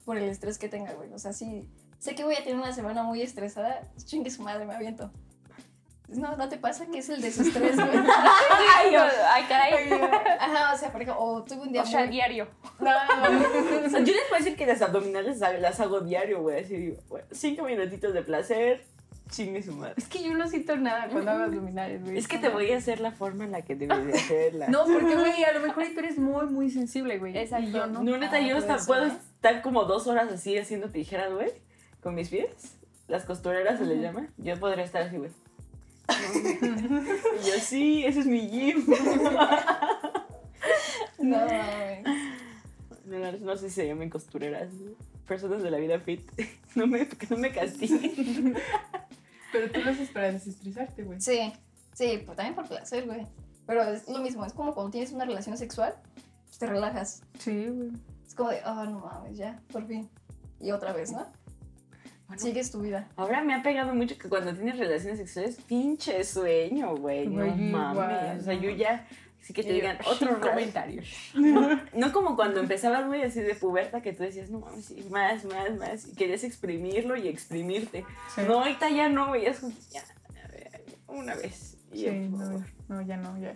por 0.05 0.17
el 0.17 0.29
estrés 0.29 0.57
que 0.57 0.69
tenga, 0.69 0.93
güey. 0.93 1.11
O 1.13 1.19
sea, 1.19 1.33
si 1.33 1.69
sé 1.99 2.15
que 2.15 2.23
voy 2.23 2.35
a 2.35 2.43
tener 2.43 2.55
una 2.55 2.73
semana 2.73 3.03
muy 3.03 3.21
estresada, 3.21 3.81
chingue 4.05 4.31
su 4.31 4.41
madre, 4.41 4.65
me 4.65 4.73
aviento. 4.73 5.11
No, 6.11 6.35
¿no 6.35 6.49
te 6.49 6.57
pasa 6.57 6.85
que 6.87 6.99
es 6.99 7.09
el 7.09 7.21
desestrés, 7.21 7.75
güey? 7.75 7.89
Ay, 7.89 8.95
ay, 8.95 9.43
caray. 9.47 9.91
Ajá, 10.39 10.73
o 10.73 10.77
sea, 10.77 10.91
por 10.91 11.01
ejemplo, 11.01 11.23
o 11.23 11.43
tuve 11.43 11.61
un 11.61 11.71
día 11.71 11.83
O 11.83 11.85
sea, 11.85 12.01
muy... 12.01 12.09
diario. 12.09 12.47
No, 12.79 12.91
O 13.85 13.89
sea, 13.89 13.99
yo 13.99 14.13
les 14.13 14.23
puedo 14.27 14.43
decir 14.43 14.55
que 14.55 14.65
las 14.65 14.81
abdominales 14.81 15.39
las 15.39 15.79
hago 15.79 16.01
diario, 16.01 16.41
güey. 16.41 16.63
Así 16.63 16.75
digo, 16.75 16.97
güey, 17.09 17.23
cinco 17.31 17.63
minutitos 17.63 18.13
de 18.13 18.21
placer, 18.23 18.83
chingue 19.29 19.63
su 19.63 19.73
madre. 19.73 19.95
Es 19.97 20.07
que 20.07 20.21
yo 20.23 20.33
no 20.33 20.47
siento 20.47 20.75
nada 20.77 21.07
cuando 21.09 21.31
hago 21.31 21.43
abdominales, 21.43 22.03
güey. 22.03 22.17
Es 22.17 22.27
que 22.27 22.37
te 22.37 22.49
voy 22.49 22.71
a 22.71 22.77
hacer 22.77 22.99
la 22.99 23.11
forma 23.11 23.45
en 23.45 23.51
la 23.51 23.61
que 23.61 23.75
debes 23.75 24.05
de 24.05 24.13
hacerla. 24.13 24.67
No, 24.67 24.83
porque, 24.85 25.15
güey, 25.15 25.43
a 25.43 25.53
lo 25.53 25.61
mejor 25.61 25.85
tú 25.93 25.99
eres 25.99 26.17
muy, 26.17 26.45
muy 26.47 26.69
sensible, 26.69 27.17
güey. 27.17 27.37
Exacto. 27.37 27.69
Y 27.69 27.71
yo 27.71 27.87
no. 27.87 28.03
No, 28.03 28.17
neta, 28.17 28.39
yo 28.39 28.57
hasta 28.57 28.77
puedo 28.85 29.05
¿eh? 29.05 29.11
estar 29.35 29.61
como 29.61 29.85
dos 29.85 30.07
horas 30.07 30.31
así 30.31 30.57
haciendo 30.57 30.89
tijeras, 30.89 31.31
güey, 31.33 31.51
con 32.01 32.13
mis 32.15 32.29
pies. 32.29 32.77
Las 33.07 33.25
costureras 33.25 33.79
se 33.79 33.85
les 33.85 34.01
llama. 34.01 34.27
Yo 34.37 34.57
podría 34.59 34.85
estar 34.85 35.01
así, 35.01 35.17
güey. 35.17 35.31
Y 36.11 37.47
yo, 37.47 37.59
sí, 37.61 38.05
ese 38.05 38.21
es 38.21 38.25
mi 38.25 38.47
gym. 38.47 38.85
no. 41.19 41.45
No, 43.05 43.19
no, 43.19 43.31
no 43.31 43.57
sé 43.57 43.69
si 43.69 43.75
se 43.75 43.87
llaman 43.87 44.09
costureras. 44.09 44.69
Personas 45.27 45.63
de 45.63 45.71
la 45.71 45.77
vida 45.77 45.99
fit. 45.99 46.21
No 46.73 46.87
me, 46.87 47.05
que 47.05 47.27
no 47.29 47.35
me 47.35 47.51
castiguen. 47.51 48.55
Pero 49.51 49.69
tú 49.71 49.81
lo 49.81 49.91
haces 49.91 50.09
para 50.09 50.31
desestresarte, 50.31 51.03
güey. 51.03 51.19
Sí, 51.19 51.51
sí, 51.93 52.21
pues 52.25 52.37
también 52.37 52.55
por 52.55 52.65
placer, 52.65 53.05
güey. 53.05 53.27
Pero 53.67 53.83
es 53.83 54.07
lo 54.07 54.19
mismo, 54.19 54.45
es 54.45 54.53
como 54.53 54.73
cuando 54.73 54.89
tienes 54.91 55.11
una 55.11 55.25
relación 55.25 55.57
sexual, 55.57 55.95
pues 56.45 56.57
te 56.57 56.67
relajas. 56.67 57.23
Sí, 57.39 57.67
güey. 57.67 57.91
Es 58.25 58.35
como 58.35 58.51
de, 58.51 58.61
oh, 58.65 58.85
no 58.85 58.99
mames, 58.99 59.37
ya, 59.37 59.61
por 59.71 59.85
fin. 59.85 60.09
Y 60.61 60.71
otra 60.71 60.93
vez, 60.93 61.11
¿no? 61.11 61.27
Bueno. 62.31 62.43
Sigues 62.43 62.71
tu 62.71 62.79
vida. 62.79 63.09
Ahora 63.17 63.43
me 63.43 63.53
ha 63.53 63.61
pegado 63.61 63.93
mucho 63.93 64.17
que 64.17 64.29
cuando 64.29 64.53
tienes 64.53 64.77
relaciones 64.79 65.19
sexuales, 65.19 65.57
pinche 65.67 66.23
sueño, 66.23 66.95
güey. 66.95 67.27
No 67.27 67.45
mames. 67.53 68.39
o 68.39 68.45
sea, 68.45 68.53
yo 68.53 68.69
ya. 68.69 69.05
Así 69.41 69.51
que 69.51 69.63
te 69.63 69.73
digan 69.73 69.97
otro 70.07 70.35
rato. 70.35 70.47
Comentarios. 70.47 71.05
No 71.93 72.13
como 72.13 72.37
cuando 72.37 72.61
empezabas, 72.61 73.05
güey, 73.05 73.23
así 73.23 73.41
de 73.41 73.53
puberta, 73.53 74.01
que 74.01 74.13
tú 74.13 74.23
decías, 74.23 74.49
no 74.49 74.59
mames, 74.59 74.85
sí, 74.85 75.05
más, 75.11 75.43
más, 75.43 75.75
más. 75.77 76.07
Y 76.07 76.15
querías 76.15 76.45
exprimirlo 76.45 77.17
y 77.17 77.27
exprimirte. 77.27 78.05
Sí. 78.33 78.43
No, 78.47 78.59
ahorita 78.59 78.89
ya 78.89 79.09
no, 79.09 79.27
güey. 79.27 79.43
Ya, 79.43 79.51
a 79.51 80.47
ver, 80.47 80.85
una 81.09 81.35
vez. 81.35 81.77
Y 81.91 81.97
Sí, 81.97 82.05
ya, 82.05 82.13
no, 82.13 82.63
no, 82.87 83.01
ya 83.01 83.17
no, 83.17 83.37
ya. 83.39 83.55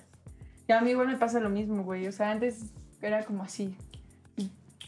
Ya 0.67 0.79
a 0.79 0.81
mí 0.81 0.89
igual 0.89 1.07
me 1.07 1.15
pasa 1.15 1.39
lo 1.39 1.49
mismo, 1.49 1.83
güey. 1.83 2.07
O 2.07 2.11
sea, 2.11 2.31
antes 2.31 2.73
era 3.01 3.23
como 3.23 3.43
así. 3.43 3.77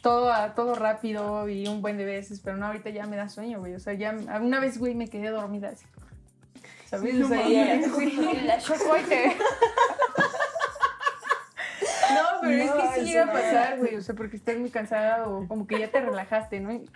Todo, 0.08 0.32
a- 0.32 0.54
todo 0.56 0.76
rápido 0.76 1.50
y 1.50 1.68
un 1.68 1.82
buen 1.82 1.98
de 1.98 2.06
veces, 2.06 2.40
pero 2.42 2.56
no, 2.56 2.68
ahorita 2.68 2.90
ya 2.92 3.06
me 3.08 3.18
da 3.18 3.28
sueño, 3.28 3.60
güey. 3.60 3.76
O 3.76 3.80
sea, 3.80 3.94
ya 3.94 4.16
una 4.42 4.60
vez, 4.62 4.78
güey, 4.78 4.96
me 4.96 5.10
quedé 5.10 5.30
dormida 5.30 5.70
así. 5.70 5.86
¿Sabes? 6.90 7.14
No 7.16 7.26
o 7.26 7.30
sea, 7.30 7.48
ya-. 7.48 7.76
La 8.46 8.58
chocoite. 8.62 9.36
No, 12.14 12.24
pero 12.42 12.54
es 12.64 12.70
No, 12.70 12.78
que 12.78 13.00
sí 13.00 13.06
llega 13.06 13.24
a 13.26 13.32
pasar, 13.34 13.78
güey. 13.80 13.96
O 13.96 14.02
sea, 14.02 14.16
porque 14.16 14.38
estás 14.38 14.58
muy 14.58 14.70
cansada 14.70 15.28
o 15.28 15.46
como 15.48 15.68
que 15.68 15.80
ya 15.80 15.90
te 15.92 16.00
relajaste, 16.00 16.60
¿no? 16.62 16.72
Y, 16.72 16.90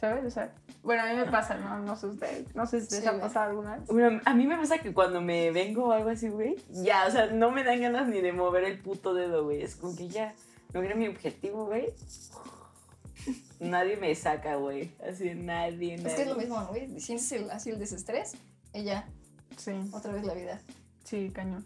¿Sabes? 0.00 0.24
O 0.24 0.30
sea, 0.30 0.50
bueno, 0.82 1.02
a 1.02 1.06
mí 1.06 1.14
me 1.14 1.26
pasa, 1.26 1.54
¿no? 1.56 1.78
No 1.80 1.96
sé 1.96 2.06
ustedes. 2.06 2.54
No 2.54 2.66
sé 2.66 2.80
si 2.80 2.90
les 2.96 3.02
Sí, 3.02 3.08
ha 3.08 3.20
pasado 3.20 3.50
alguna 3.50 3.76
vez. 3.76 3.86
Bueno, 3.88 4.20
a 4.24 4.34
mí 4.34 4.46
me 4.46 4.56
pasa 4.56 4.78
que 4.78 4.92
cuando 4.92 5.20
me 5.20 5.50
vengo 5.52 5.86
o 5.86 5.92
algo 5.92 6.10
así, 6.10 6.28
güey, 6.28 6.56
ya, 6.70 7.06
o 7.06 7.10
sea, 7.10 7.26
no 7.26 7.50
me 7.50 7.62
dan 7.64 7.80
ganas 7.80 8.08
ni 8.08 8.20
de 8.20 8.32
mover 8.32 8.64
el 8.64 8.78
puto 8.78 9.14
dedo, 9.14 9.44
güey. 9.44 9.62
Es 9.62 9.76
como 9.76 9.96
que 9.96 10.08
ya 10.08 10.34
logré 10.72 10.94
mi 10.94 11.08
objetivo, 11.08 11.66
güey. 11.66 11.86
Nadie 13.60 13.96
me 13.96 14.14
saca, 14.14 14.56
güey. 14.56 14.92
Así, 15.06 15.34
nadie, 15.34 15.96
nadie. 15.96 16.06
Es 16.08 16.14
que 16.14 16.22
es 16.22 16.28
lo 16.28 16.36
mismo, 16.36 16.60
¿no, 16.60 16.68
güey. 16.68 17.00
Sientes 17.00 17.30
el- 17.32 17.50
así 17.50 17.70
el 17.70 17.78
desestrés 17.78 18.36
y 18.72 18.84
ya, 18.84 19.08
Sí, 19.56 19.72
otra 19.92 20.12
vez 20.12 20.24
la 20.24 20.34
vida. 20.34 20.60
sí, 21.04 21.30
cañón. 21.34 21.64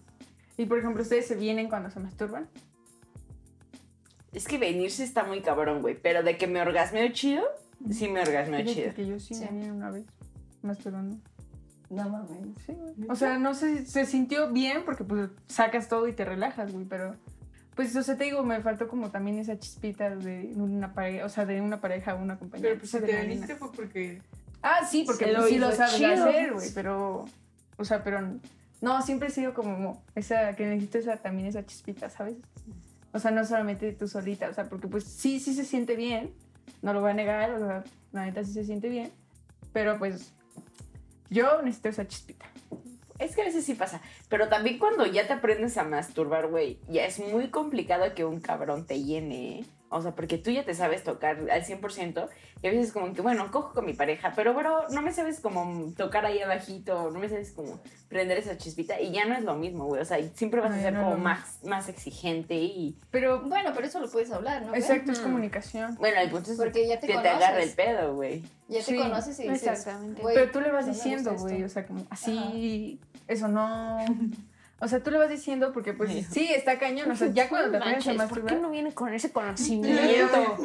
Y 0.57 0.67
por 0.67 0.79
ejemplo, 0.79 1.03
¿ustedes 1.03 1.27
se 1.27 1.35
vienen 1.37 1.69
cuando 1.69 1.91
se 1.91 2.01
masturban? 2.01 2.49
Es 4.33 4.47
que 4.47 4.57
venirse 4.59 5.05
está 5.05 5.25
muy 5.25 5.43
cabrón, 5.43 5.83
güey. 5.83 6.01
Pero 6.01 6.23
de 6.23 6.39
que 6.39 6.47
me 6.47 6.61
orgasmeo 6.63 7.07
chido, 7.13 7.43
sí 7.91 8.09
me 8.09 8.21
orgasmeo 8.23 8.61
Fíjate 8.61 8.75
chido. 8.83 8.95
que 8.95 9.07
yo 9.07 9.21
sí, 9.21 9.35
Sí. 9.35 9.45
me 9.45 9.51
vine 9.51 9.73
una 9.73 9.91
vez 9.91 10.05
masturbando. 10.63 11.17
No 11.91 12.09
mames. 12.09 12.31
Sí, 12.65 12.73
güey. 12.73 12.95
O 13.11 13.15
sea, 13.17 13.39
no 13.39 13.53
sé, 13.55 13.85
se 13.85 14.07
sintió 14.07 14.51
bien 14.51 14.85
porque 14.87 15.05
pues 15.05 15.29
sacas 15.49 15.89
todo 15.91 16.09
y 16.09 16.15
te 16.15 16.25
relajas, 16.25 16.73
güey, 16.73 16.87
pero 16.87 17.15
pues, 17.75 17.95
o 17.97 18.03
sea, 18.03 18.17
te 18.17 18.25
digo, 18.25 18.43
me 18.43 18.61
faltó 18.61 18.89
como 18.89 19.11
también 19.11 19.39
esa 19.39 19.59
chispita 19.59 20.15
de 20.15 20.53
una 20.57 20.93
pareja, 20.93 21.25
o 21.25 21.29
sea, 21.29 21.47
de 21.47 21.61
una 21.61 21.81
pareja 21.81 22.15
o 22.15 22.19
una 22.19 22.39
compañera. 22.39 22.69
Pero 22.71 22.81
pues 22.81 22.91
si 22.91 23.01
te 23.01 23.27
nena. 23.27 23.47
fue 23.57 23.73
porque... 23.73 24.23
Ah, 24.63 24.87
sí, 24.89 25.05
porque 25.07 25.25
Se 25.25 25.31
pues, 25.33 25.43
lo 25.43 25.49
sí 25.49 25.59
lo 25.59 25.73
sabes 25.73 25.97
chido. 25.97 26.25
hacer, 26.25 26.53
güey, 26.53 26.69
pero, 26.75 27.25
o 27.77 27.85
sea, 27.85 28.05
pero 28.05 28.21
no, 28.81 29.03
siempre 29.03 29.29
he 29.29 29.31
sido 29.31 29.55
como 29.55 30.03
esa, 30.15 30.55
que 30.55 30.67
necesito 30.67 30.99
esa, 30.99 31.17
también 31.17 31.49
esa 31.49 31.65
chispita, 31.65 32.11
¿sabes? 32.11 32.35
O 33.13 33.19
sea, 33.19 33.31
no 33.31 33.45
solamente 33.45 33.93
tú 33.93 34.07
solita, 34.07 34.49
o 34.49 34.55
sea, 34.55 34.69
porque 34.69 34.89
pues 34.89 35.05
sí, 35.05 35.41
sí 35.41 35.55
se 35.55 35.65
siente 35.65 35.97
bien, 35.97 36.31
no 36.83 36.93
lo 36.93 37.01
voy 37.01 37.11
a 37.11 37.15
negar, 37.15 37.51
o 37.55 37.59
sea, 37.59 37.85
la 38.13 38.25
neta 38.25 38.45
sí 38.45 38.53
se 38.53 38.65
siente 38.65 38.89
bien, 38.89 39.11
pero 39.73 39.99
pues 39.99 40.33
yo 41.31 41.63
necesito 41.63 41.89
esa 41.89 42.07
chispita. 42.07 42.47
Es 43.23 43.37
que 43.37 43.43
a 43.43 43.45
veces 43.45 43.65
sí 43.65 43.75
pasa. 43.75 44.01
Pero 44.29 44.49
también 44.49 44.79
cuando 44.79 45.07
ya 45.07 45.27
te 45.27 45.33
aprendes 45.33 45.79
a 45.79 45.85
masturbar, 45.85 46.49
güey, 46.49 46.79
ya 46.89 47.05
es 47.07 47.21
muy 47.21 47.49
complicado 47.51 48.15
que 48.15 48.25
un 48.25 48.41
cabrón 48.41 48.85
te 48.85 49.03
llene, 49.03 49.61
¿eh? 49.61 49.65
O 49.93 50.03
sea, 50.03 50.13
porque 50.13 50.39
tú 50.39 50.51
ya 50.51 50.65
te 50.65 50.75
sabes 50.75 51.05
tocar 51.05 51.39
al 51.51 51.65
100% 51.65 52.29
y 52.63 52.67
a 52.67 52.71
veces 52.71 52.93
como 52.93 53.13
que, 53.13 53.21
bueno, 53.23 53.51
cojo 53.51 53.73
con 53.75 53.85
mi 53.85 53.93
pareja, 53.93 54.33
pero, 54.35 54.55
bro, 54.55 54.89
no 54.91 55.03
me 55.03 55.13
sabes 55.13 55.41
como 55.41 55.93
tocar 55.97 56.25
ahí 56.27 56.41
abajito, 56.41 57.11
no 57.11 57.19
me 57.19 57.29
sabes 57.29 57.53
como 57.53 57.79
prender 58.09 58.39
esa 58.39 58.57
chispita 58.57 59.01
y 59.01 59.11
ya 59.13 59.25
no 59.25 59.35
es 59.35 59.43
lo 59.43 59.55
mismo, 59.55 59.87
güey. 59.87 60.01
O 60.01 60.05
sea, 60.05 60.19
siempre 60.35 60.61
vas 60.61 60.73
a 60.73 60.81
ser 60.81 60.93
no 60.93 61.05
como 61.05 61.17
más, 61.19 61.59
más 61.65 61.89
exigente 61.89 62.55
y... 62.55 62.97
Pero, 63.11 63.41
Bueno, 63.43 63.73
pero 63.75 63.87
eso 63.87 64.01
lo 64.01 64.11
puedes 64.11 64.31
hablar, 64.31 64.65
¿no? 64.65 64.75
exacto, 64.75 65.13
es 65.13 65.21
comunicación. 65.21 65.97
Bueno, 65.97 66.21
el 66.21 66.31
punto 66.31 66.53
es 66.53 66.57
Porque 66.57 66.87
ya 66.87 67.01
te 67.01 67.07
que 67.07 67.19
te 67.19 67.29
agarre 67.29 67.65
el 67.65 67.71
pedo, 67.71 68.15
güey. 68.15 68.43
Ya 68.69 68.79
te 68.79 68.85
Sí, 68.85 68.97
conoces 68.97 69.39
y 69.41 69.49
dices, 69.49 69.69
exactamente. 69.69 70.23
güey, 70.23 70.35
Pero 70.35 70.51
tú 70.53 70.61
le 70.61 70.71
vas 70.71 70.87
diciendo, 70.87 71.35
güey, 71.37 71.65
o 71.65 71.69
sea, 71.69 71.87
como 71.87 72.05
así, 72.11 73.01
eso 73.29 73.49
no... 73.49 73.99
O 74.83 74.89
sea, 74.89 75.01
tú 75.01 75.13
le 75.13 75.19
vas 75.19 75.31
diciendo 75.31 75.73
porque, 75.73 75.93
pues, 75.93 76.11
Sí. 76.11 76.27
sí, 76.29 76.49
está 76.53 76.77
cañón. 76.79 77.09
O 77.11 77.15
sea, 77.15 77.29
ya 77.29 77.49
cuando 77.49 77.71
te 77.71 77.77
aprendes 77.77 78.07
a 78.09 78.15
Manches, 78.15 78.29
¿por 78.29 78.39
qué 78.39 78.43
masturbar... 78.43 78.63
no 78.63 78.71
viene 78.71 78.93
con 78.93 79.15
ese 79.15 79.31
conocimiento? 79.31 80.59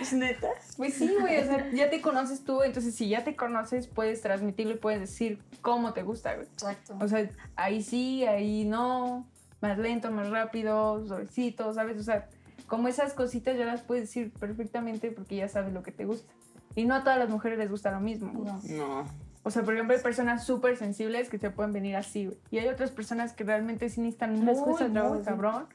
¿Es 0.00 0.12
neta? 0.12 0.48
Pues 0.76 0.94
sí, 0.94 1.14
güey, 1.20 1.38
o 1.38 1.44
sea, 1.44 1.70
ya 1.70 1.88
te 1.88 2.00
conoces 2.00 2.44
tú, 2.44 2.62
entonces 2.62 2.94
si 2.94 3.08
ya 3.08 3.22
te 3.22 3.36
conoces, 3.36 3.86
puedes 3.86 4.20
transmitirlo 4.22 4.74
y 4.74 4.78
puedes 4.78 5.00
decir 5.00 5.38
cómo 5.60 5.92
te 5.92 6.02
gusta, 6.02 6.34
güey. 6.34 6.46
Exacto. 6.46 6.96
O 7.00 7.06
sea, 7.06 7.30
ahí 7.56 7.82
sí, 7.82 8.24
ahí 8.26 8.64
no, 8.64 9.24
más 9.60 9.78
lento, 9.78 10.10
más 10.10 10.28
rápido, 10.28 11.06
suavecito, 11.06 11.72
¿sabes? 11.74 11.98
O 11.98 12.02
sea, 12.02 12.28
como 12.66 12.88
esas 12.88 13.12
cositas 13.14 13.56
ya 13.56 13.64
las 13.66 13.82
puedes 13.82 14.04
decir 14.04 14.32
perfectamente 14.32 15.10
porque 15.12 15.36
ya 15.36 15.48
sabes 15.48 15.72
lo 15.72 15.82
que 15.84 15.92
te 15.92 16.04
gusta. 16.06 16.32
Y 16.74 16.86
no 16.86 16.94
a 16.96 17.04
todas 17.04 17.18
las 17.18 17.28
mujeres 17.28 17.58
les 17.58 17.70
gusta 17.70 17.90
lo 17.92 18.00
mismo. 18.00 18.32
No. 18.32 18.60
No. 18.64 19.04
O 19.44 19.50
sea, 19.50 19.62
por 19.64 19.74
ejemplo, 19.74 19.96
hay 19.96 20.02
personas 20.02 20.44
súper 20.46 20.76
sensibles 20.76 21.28
que 21.28 21.38
te 21.38 21.50
pueden 21.50 21.72
venir 21.72 21.96
así, 21.96 22.26
güey. 22.26 22.38
Y 22.50 22.58
hay 22.58 22.68
otras 22.68 22.90
personas 22.92 23.32
que 23.32 23.42
realmente 23.44 23.88
sí 23.88 24.00
necesitan 24.00 24.34
muy, 24.38 24.54
muy 24.54 24.76
trabajo, 24.76 25.16
sí. 25.18 25.22
cabrón 25.24 25.66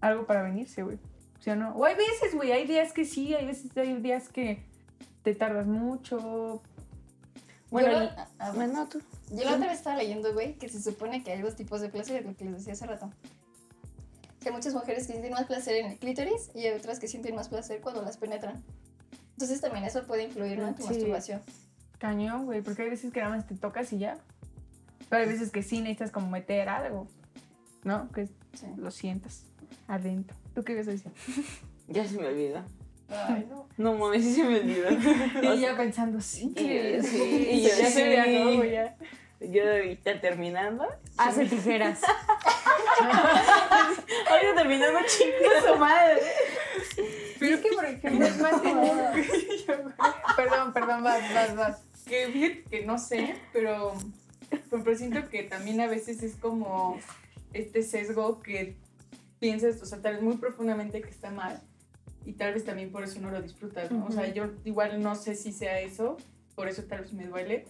algo 0.00 0.26
para 0.26 0.42
venirse, 0.42 0.82
güey. 0.82 0.98
O 1.38 1.42
sea, 1.42 1.56
no. 1.56 1.74
O 1.74 1.84
hay 1.84 1.96
veces, 1.96 2.34
güey, 2.34 2.52
hay 2.52 2.66
días 2.66 2.92
que 2.92 3.04
sí, 3.04 3.34
hay 3.34 3.46
veces, 3.46 3.76
hay 3.76 3.94
días 3.96 4.28
que 4.28 4.62
te 5.24 5.34
tardas 5.34 5.66
mucho. 5.66 6.62
Bueno, 7.70 7.90
yo, 7.92 7.98
la, 8.00 8.52
Bueno, 8.54 8.86
tú. 8.88 9.00
yo 9.30 9.44
la 9.44 9.54
otra 9.54 9.68
vez 9.68 9.78
estaba 9.78 9.96
leyendo, 9.96 10.32
güey, 10.34 10.54
que 10.58 10.68
se 10.68 10.80
supone 10.82 11.24
que 11.24 11.32
hay 11.32 11.40
dos 11.42 11.56
tipos 11.56 11.80
de 11.80 11.88
placer, 11.88 12.24
lo 12.24 12.36
que 12.36 12.44
les 12.44 12.54
decía 12.58 12.74
hace 12.74 12.86
rato. 12.86 13.10
Que 14.40 14.48
hay 14.50 14.54
muchas 14.54 14.74
mujeres 14.74 15.06
que 15.06 15.12
sienten 15.14 15.32
más 15.32 15.46
placer 15.46 15.76
en 15.76 15.86
el 15.92 15.98
clítoris 15.98 16.50
y 16.54 16.66
hay 16.66 16.76
otras 16.78 16.98
que 17.00 17.08
sienten 17.08 17.34
más 17.34 17.48
placer 17.48 17.80
cuando 17.80 18.02
las 18.02 18.16
penetran. 18.16 18.62
Entonces 19.32 19.60
también 19.60 19.84
eso 19.84 20.06
puede 20.06 20.24
influir 20.24 20.58
¿no? 20.58 20.68
en 20.68 20.74
tu 20.74 20.82
Sí. 20.82 20.88
masturbación. 20.90 21.40
Cañón, 22.02 22.46
güey, 22.46 22.62
porque 22.62 22.82
hay 22.82 22.90
veces 22.90 23.12
que 23.12 23.20
nada 23.20 23.36
más 23.36 23.46
te 23.46 23.54
tocas 23.54 23.92
y 23.92 23.98
ya. 23.98 24.18
Pero 25.08 25.22
hay 25.22 25.28
veces 25.28 25.52
que 25.52 25.62
sí 25.62 25.78
necesitas 25.80 26.10
como 26.10 26.28
meter 26.28 26.68
algo, 26.68 27.06
¿no? 27.84 28.10
Que 28.10 28.26
Sí. 28.54 28.66
lo 28.76 28.90
sientas 28.90 29.44
adentro. 29.86 30.36
¿Tú 30.52 30.64
qué 30.64 30.72
ibas 30.72 30.88
a 30.88 30.90
decir? 30.90 31.12
Ya 31.86 32.04
se 32.06 32.18
me 32.18 32.26
olvidó. 32.26 32.62
Ay, 33.08 33.46
no. 33.48 33.68
No 33.76 33.94
mames, 33.94 34.24
sí 34.24 34.34
se 34.34 34.42
me 34.42 34.58
olvidó. 34.60 34.88
Y 35.54 35.60
ya 35.60 35.76
pensando, 35.82 36.20
sí. 36.20 36.52
Y- 36.56 37.02
sí, 37.06 37.48
Y 37.50 37.54
y 37.58 37.62
yo, 37.62 37.68
ya 37.68 37.86
se 37.90 38.54
güey, 38.56 38.72
ya. 38.72 38.96
Yo 39.40 39.62
ahorita 39.70 40.20
terminando. 40.20 40.86
Hace 41.18 41.46
tijeras. 41.46 42.00
Ahorita 44.28 44.54
terminando, 44.56 44.98
chicos, 45.06 45.64
su 45.72 45.76
madre. 45.76 46.20
Pero 47.38 47.54
es 47.56 47.60
que, 47.60 47.68
por 47.70 47.84
ejemplo, 47.84 48.26
es 48.26 48.38
más 48.38 48.60
como... 48.60 48.94
perdón, 50.36 50.72
perdón, 50.72 51.02
vas, 51.04 51.34
vas, 51.34 51.56
vas. 51.56 51.91
Que 52.06 52.26
fíjate 52.28 52.64
que 52.70 52.84
no 52.84 52.98
sé, 52.98 53.36
pero, 53.52 53.92
pero 54.70 54.96
siento 54.96 55.28
que 55.28 55.44
también 55.44 55.80
a 55.80 55.86
veces 55.86 56.22
es 56.22 56.36
como 56.36 56.98
este 57.52 57.82
sesgo 57.82 58.40
que 58.40 58.76
piensas, 59.38 59.80
o 59.82 59.86
sea, 59.86 60.00
tal 60.00 60.14
vez 60.14 60.22
muy 60.22 60.36
profundamente 60.36 61.00
que 61.00 61.10
está 61.10 61.30
mal 61.30 61.60
y 62.24 62.34
tal 62.34 62.54
vez 62.54 62.64
también 62.64 62.90
por 62.92 63.04
eso 63.04 63.20
no 63.20 63.30
lo 63.30 63.42
disfrutas, 63.42 63.90
¿no? 63.90 64.06
O 64.06 64.12
sea, 64.12 64.32
yo 64.32 64.50
igual 64.64 65.02
no 65.02 65.14
sé 65.14 65.34
si 65.34 65.52
sea 65.52 65.80
eso, 65.80 66.16
por 66.54 66.68
eso 66.68 66.84
tal 66.84 67.00
vez 67.00 67.12
me 67.12 67.26
duele, 67.26 67.66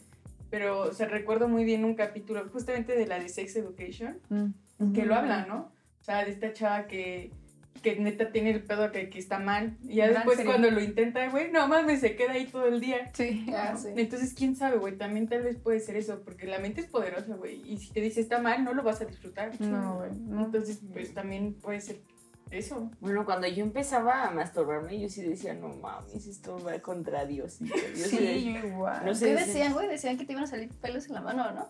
pero, 0.51 0.81
o 0.81 0.93
sea, 0.93 1.09
recuerdo 1.09 1.49
muy 1.49 1.65
bien 1.65 1.85
un 1.85 1.95
capítulo 1.95 2.47
justamente 2.53 2.95
de 2.95 3.07
la 3.07 3.19
de 3.19 3.29
Sex 3.29 3.57
Education, 3.57 4.19
que 4.95 5.05
lo 5.05 5.15
habla, 5.15 5.47
¿no? 5.47 5.73
O 6.01 6.05
sea, 6.05 6.25
de 6.25 6.33
esta 6.33 6.53
chava 6.53 6.87
que, 6.87 7.31
que 7.83 7.97
neta 7.97 8.31
tiene 8.31 8.51
el 8.51 8.63
pedo 8.63 8.93
que, 8.93 9.09
que 9.11 9.19
está 9.19 9.39
mal. 9.39 9.77
Y 9.83 9.97
ya 9.97 10.05
Gran 10.07 10.15
después 10.17 10.37
serie. 10.37 10.53
cuando 10.53 10.71
lo 10.71 10.81
intenta, 10.81 11.29
güey, 11.31 11.51
no 11.51 11.67
mames, 11.69 12.01
se 12.01 12.15
queda 12.17 12.33
ahí 12.33 12.47
todo 12.47 12.67
el 12.67 12.81
día. 12.81 13.11
Sí. 13.15 13.47
Ah, 13.57 13.77
sí. 13.77 13.89
Entonces, 13.97 14.35
quién 14.35 14.55
sabe, 14.55 14.77
güey, 14.79 14.97
también 14.97 15.29
tal 15.29 15.43
vez 15.43 15.57
puede 15.57 15.81
ser 15.81 15.97
eso, 15.97 16.23
porque 16.25 16.47
la 16.47 16.59
mente 16.59 16.81
es 16.81 16.87
poderosa, 16.87 17.35
güey. 17.37 17.61
Y 17.69 17.79
si 17.79 17.93
te 17.93 18.01
dice 18.01 18.21
está 18.21 18.39
mal, 18.39 18.65
no 18.65 18.75
lo 18.75 18.83
vas 18.83 19.01
a 19.01 19.05
disfrutar. 19.05 19.51
No, 19.61 19.97
güey. 19.97 20.11
no. 20.13 20.45
Entonces, 20.45 20.81
pues 20.93 21.13
también 21.15 21.55
puede 21.55 21.81
ser 21.81 22.01
eso. 22.51 22.91
Bueno, 23.01 23.25
cuando 23.25 23.47
yo 23.49 23.65
empezaba 23.65 24.29
a 24.29 24.31
masturbarme, 24.31 25.01
yo 25.01 25.09
sí 25.09 25.23
decía, 25.23 25.55
no 25.55 25.69
mames, 25.71 26.27
esto 26.27 26.63
va 26.65 26.79
contra 26.81 27.25
Dios. 27.25 27.59
Yo 27.61 27.75
Sí, 27.95 28.17
sí, 28.17 28.53
yo 28.61 28.67
igual. 28.69 29.03
no 29.07 29.15
sé. 29.15 29.27
¿Qué 29.35 29.35
decían, 29.47 29.73
güey? 29.73 29.89
Decían 29.89 30.19
que 30.19 30.25
te 30.27 30.33
iban 30.33 30.45
a 30.45 30.47
salir 30.47 30.69
pelos 30.81 31.07
en 31.07 31.15
la 31.15 31.23
mano, 31.23 31.51
¿no? 31.53 31.69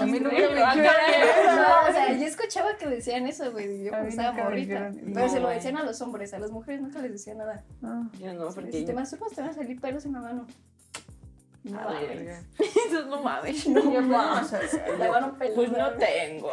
A 0.00 0.04
mí 0.06 0.18
nunca 0.18 0.34
me 0.36 0.46
Pero, 0.48 1.54
No, 1.56 1.88
o 1.88 1.92
sea, 1.92 2.12
yo 2.12 2.26
escuchaba 2.26 2.76
que 2.76 2.86
decían 2.88 3.26
eso, 3.26 3.52
güey. 3.52 3.84
Yo 3.84 3.88
A 3.88 3.90
cuando 3.90 4.04
mí 4.06 4.10
estaba 4.10 4.30
nunca 4.30 4.42
me 4.44 4.48
morrita. 4.50 4.74
dijeron- 4.90 5.12
Pero 5.14 5.26
No, 5.26 5.32
se 5.32 5.40
lo 5.40 5.48
decían 5.48 5.76
a 5.76 5.82
los 5.84 6.00
hombres, 6.00 6.34
a 6.34 6.38
las 6.38 6.50
mujeres 6.50 6.80
nunca 6.80 6.98
les 7.00 7.12
decían 7.12 7.38
nada. 7.38 7.62
Ah. 7.82 8.02
Yo 8.18 8.32
no, 8.34 8.48
porque 8.50 8.72
Si 8.72 8.84
te 8.84 8.92
masturbas 8.92 9.32
te 9.32 9.40
van 9.42 9.50
a 9.50 9.54
salir 9.54 9.80
pelos 9.80 10.04
en 10.06 10.12
la 10.14 10.20
mano. 10.20 10.46
No, 11.64 11.72
mames. 11.80 12.44
Eso 12.88 13.06
no 13.06 13.22
mames. 13.22 13.66
No, 13.68 13.82
peluda. 15.38 15.54
Pues 15.56 15.72
no 15.72 15.90
tengo. 15.94 16.50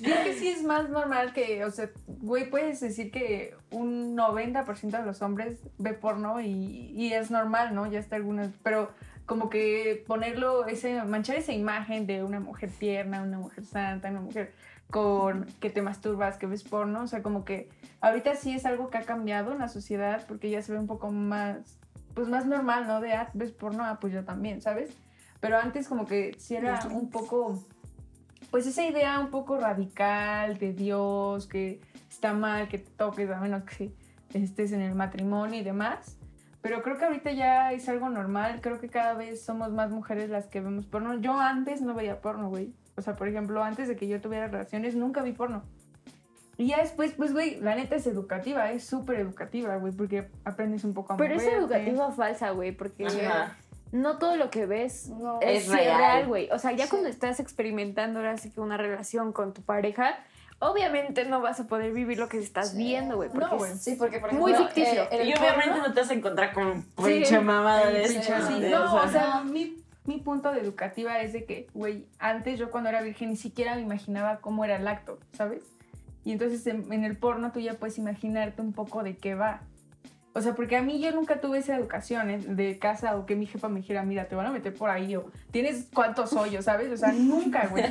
Yo 0.00 0.10
creo 0.10 0.24
que 0.24 0.34
sí 0.38 0.48
es 0.48 0.62
más 0.62 0.88
normal 0.88 1.32
que, 1.32 1.64
o 1.64 1.70
sea, 1.70 1.90
güey, 2.06 2.48
puedes 2.50 2.80
decir 2.80 3.10
que 3.10 3.54
un 3.70 4.16
90% 4.16 4.90
de 4.98 5.02
los 5.04 5.22
hombres 5.22 5.58
ve 5.78 5.92
porno 5.92 6.40
y, 6.40 6.92
y 6.96 7.12
es 7.12 7.30
normal, 7.30 7.74
¿no? 7.74 7.86
Ya 7.86 7.98
está 8.00 8.16
algunas, 8.16 8.48
pero 8.62 8.90
como 9.26 9.50
que 9.50 10.04
ponerlo, 10.06 10.66
ese, 10.66 11.02
manchar 11.04 11.36
esa 11.36 11.52
imagen 11.52 12.06
de 12.06 12.22
una 12.22 12.40
mujer 12.40 12.70
tierna, 12.70 13.22
una 13.22 13.38
mujer 13.38 13.64
santa, 13.64 14.10
una 14.10 14.20
mujer 14.20 14.52
con 14.90 15.46
que 15.60 15.70
te 15.70 15.80
masturbas, 15.80 16.36
que 16.36 16.46
ves 16.46 16.62
porno, 16.64 17.02
o 17.02 17.06
sea, 17.06 17.22
como 17.22 17.44
que 17.44 17.70
ahorita 18.00 18.34
sí 18.34 18.52
es 18.52 18.66
algo 18.66 18.90
que 18.90 18.98
ha 18.98 19.02
cambiado 19.02 19.52
en 19.52 19.58
la 19.58 19.68
sociedad 19.68 20.24
porque 20.26 20.50
ya 20.50 20.60
se 20.60 20.72
ve 20.72 20.78
un 20.78 20.86
poco 20.86 21.10
más, 21.10 21.78
pues 22.14 22.28
más 22.28 22.46
normal, 22.46 22.86
¿no? 22.86 23.00
De, 23.00 23.12
ah, 23.14 23.30
ves 23.32 23.52
porno, 23.52 23.84
ah, 23.84 23.98
pues 24.00 24.12
yo 24.12 24.24
también, 24.24 24.60
¿sabes? 24.60 24.90
Pero 25.40 25.58
antes 25.58 25.88
como 25.88 26.06
que 26.06 26.34
sí 26.38 26.56
era 26.56 26.86
un 26.90 27.10
poco 27.10 27.64
pues 28.52 28.66
esa 28.66 28.84
idea 28.84 29.18
un 29.18 29.30
poco 29.30 29.56
radical 29.56 30.58
de 30.58 30.74
Dios, 30.74 31.46
que 31.46 31.80
está 32.10 32.34
mal 32.34 32.68
que 32.68 32.78
te 32.78 32.90
toques 32.90 33.30
a 33.30 33.40
menos 33.40 33.62
que 33.64 33.94
estés 34.34 34.72
en 34.72 34.82
el 34.82 34.94
matrimonio 34.94 35.58
y 35.58 35.64
demás. 35.64 36.18
Pero 36.62 36.82
creo 36.82 36.96
que 36.96 37.04
ahorita 37.04 37.32
ya 37.32 37.72
es 37.72 37.88
algo 37.88 38.08
normal, 38.08 38.60
creo 38.62 38.78
que 38.80 38.88
cada 38.88 39.14
vez 39.14 39.44
somos 39.44 39.72
más 39.72 39.90
mujeres 39.90 40.30
las 40.30 40.46
que 40.46 40.60
vemos 40.60 40.86
porno. 40.86 41.14
Yo 41.20 41.38
antes 41.40 41.82
no 41.82 41.92
veía 41.94 42.20
porno, 42.20 42.48
güey. 42.48 42.72
O 42.96 43.02
sea, 43.02 43.16
por 43.16 43.26
ejemplo, 43.28 43.62
antes 43.64 43.88
de 43.88 43.96
que 43.96 44.06
yo 44.06 44.20
tuviera 44.20 44.46
relaciones, 44.46 44.94
nunca 44.94 45.22
vi 45.22 45.32
porno. 45.32 45.64
Y 46.58 46.68
ya 46.68 46.78
después, 46.78 47.14
pues, 47.14 47.32
güey, 47.32 47.58
la 47.60 47.74
neta 47.74 47.96
es 47.96 48.06
educativa, 48.06 48.70
es 48.70 48.84
súper 48.84 49.18
educativa, 49.18 49.76
güey, 49.76 49.92
porque 49.92 50.28
aprendes 50.44 50.84
un 50.84 50.94
poco 50.94 51.14
a 51.14 51.16
Pero 51.16 51.34
es 51.34 51.42
educativa 51.44 52.12
falsa, 52.12 52.50
güey, 52.50 52.70
porque 52.72 53.06
Ajá. 53.06 53.56
no 53.90 54.18
todo 54.18 54.36
lo 54.36 54.50
que 54.50 54.66
ves 54.66 55.08
No. 55.08 55.40
es, 55.40 55.64
Es 55.66 55.72
real. 55.72 55.96
real, 55.98 56.26
güey. 56.28 56.48
O 56.52 56.58
sea, 56.58 56.72
ya 56.72 56.84
Sí. 56.84 56.90
cuando 56.90 57.08
estás 57.08 57.40
experimentando 57.40 58.20
ahora 58.20 58.36
sí 58.36 58.50
que 58.52 58.60
una 58.60 58.76
relación 58.76 59.32
con 59.32 59.52
tu 59.54 59.62
pareja, 59.62 60.14
obviamente 60.62 61.24
no 61.24 61.40
vas 61.40 61.58
a 61.60 61.66
poder 61.66 61.92
vivir 61.92 62.18
lo 62.18 62.28
que 62.28 62.38
estás 62.38 62.70
Sí. 62.70 62.78
viendo, 62.78 63.16
güey. 63.16 63.28
Porque 63.30 63.46
No, 63.46 63.58
güey. 63.58 63.74
Sí, 63.76 63.96
porque 63.98 64.18
por 64.20 64.30
ejemplo. 64.30 64.48
Muy 64.48 64.56
ficticio. 64.56 65.02
eh, 65.10 65.24
Y 65.26 65.34
obviamente 65.34 65.70
porno- 65.70 65.88
no 65.88 65.92
te 65.94 66.00
vas 66.00 66.10
a 66.10 66.14
encontrar 66.14 66.52
con 66.52 66.66
un 66.66 66.82
Sí. 66.82 66.88
pinche 67.04 67.40
mamada 67.40 67.90
de 67.90 68.06
Sí, 68.08 68.60
de 68.60 68.70
No, 68.70 68.94
o 68.94 69.08
sea, 69.08 69.42
mi, 69.44 69.76
mi 70.04 70.18
punto 70.18 70.52
de 70.52 70.60
educativa 70.60 71.20
es 71.20 71.32
de 71.32 71.44
que, 71.44 71.66
güey, 71.74 72.06
antes 72.18 72.58
yo 72.58 72.70
cuando 72.70 72.90
era 72.90 73.02
virgen 73.02 73.30
ni 73.30 73.36
siquiera 73.36 73.74
me 73.74 73.82
imaginaba 73.82 74.38
cómo 74.40 74.64
era 74.64 74.76
el 74.76 74.86
acto, 74.88 75.18
¿sabes? 75.32 75.62
Y 76.24 76.32
entonces 76.32 76.64
en, 76.68 76.92
en 76.92 77.04
el 77.04 77.16
porno 77.16 77.50
tú 77.52 77.58
ya 77.60 77.74
puedes 77.74 77.98
imaginarte 77.98 78.62
un 78.62 78.72
poco 78.72 79.02
de 79.02 79.16
qué 79.16 79.34
va. 79.34 79.62
O 80.34 80.40
sea, 80.40 80.54
porque 80.54 80.76
a 80.76 80.82
mí 80.82 80.98
yo 80.98 81.12
nunca 81.12 81.40
tuve 81.40 81.58
esa 81.58 81.76
educación 81.76 82.30
¿eh? 82.30 82.38
de 82.38 82.78
casa 82.78 83.16
o 83.16 83.26
que 83.26 83.36
mi 83.36 83.46
jefa 83.46 83.68
me 83.68 83.80
dijera, 83.80 84.02
mira, 84.02 84.28
te 84.28 84.34
van 84.34 84.46
a 84.46 84.50
meter 84.50 84.72
por 84.72 84.88
ahí 84.88 85.14
o 85.14 85.30
tienes 85.50 85.88
cuántos 85.92 86.32
hoyos, 86.32 86.64
¿sabes? 86.64 86.90
O 86.90 86.96
sea, 86.96 87.12
nunca, 87.12 87.66
güey. 87.66 87.84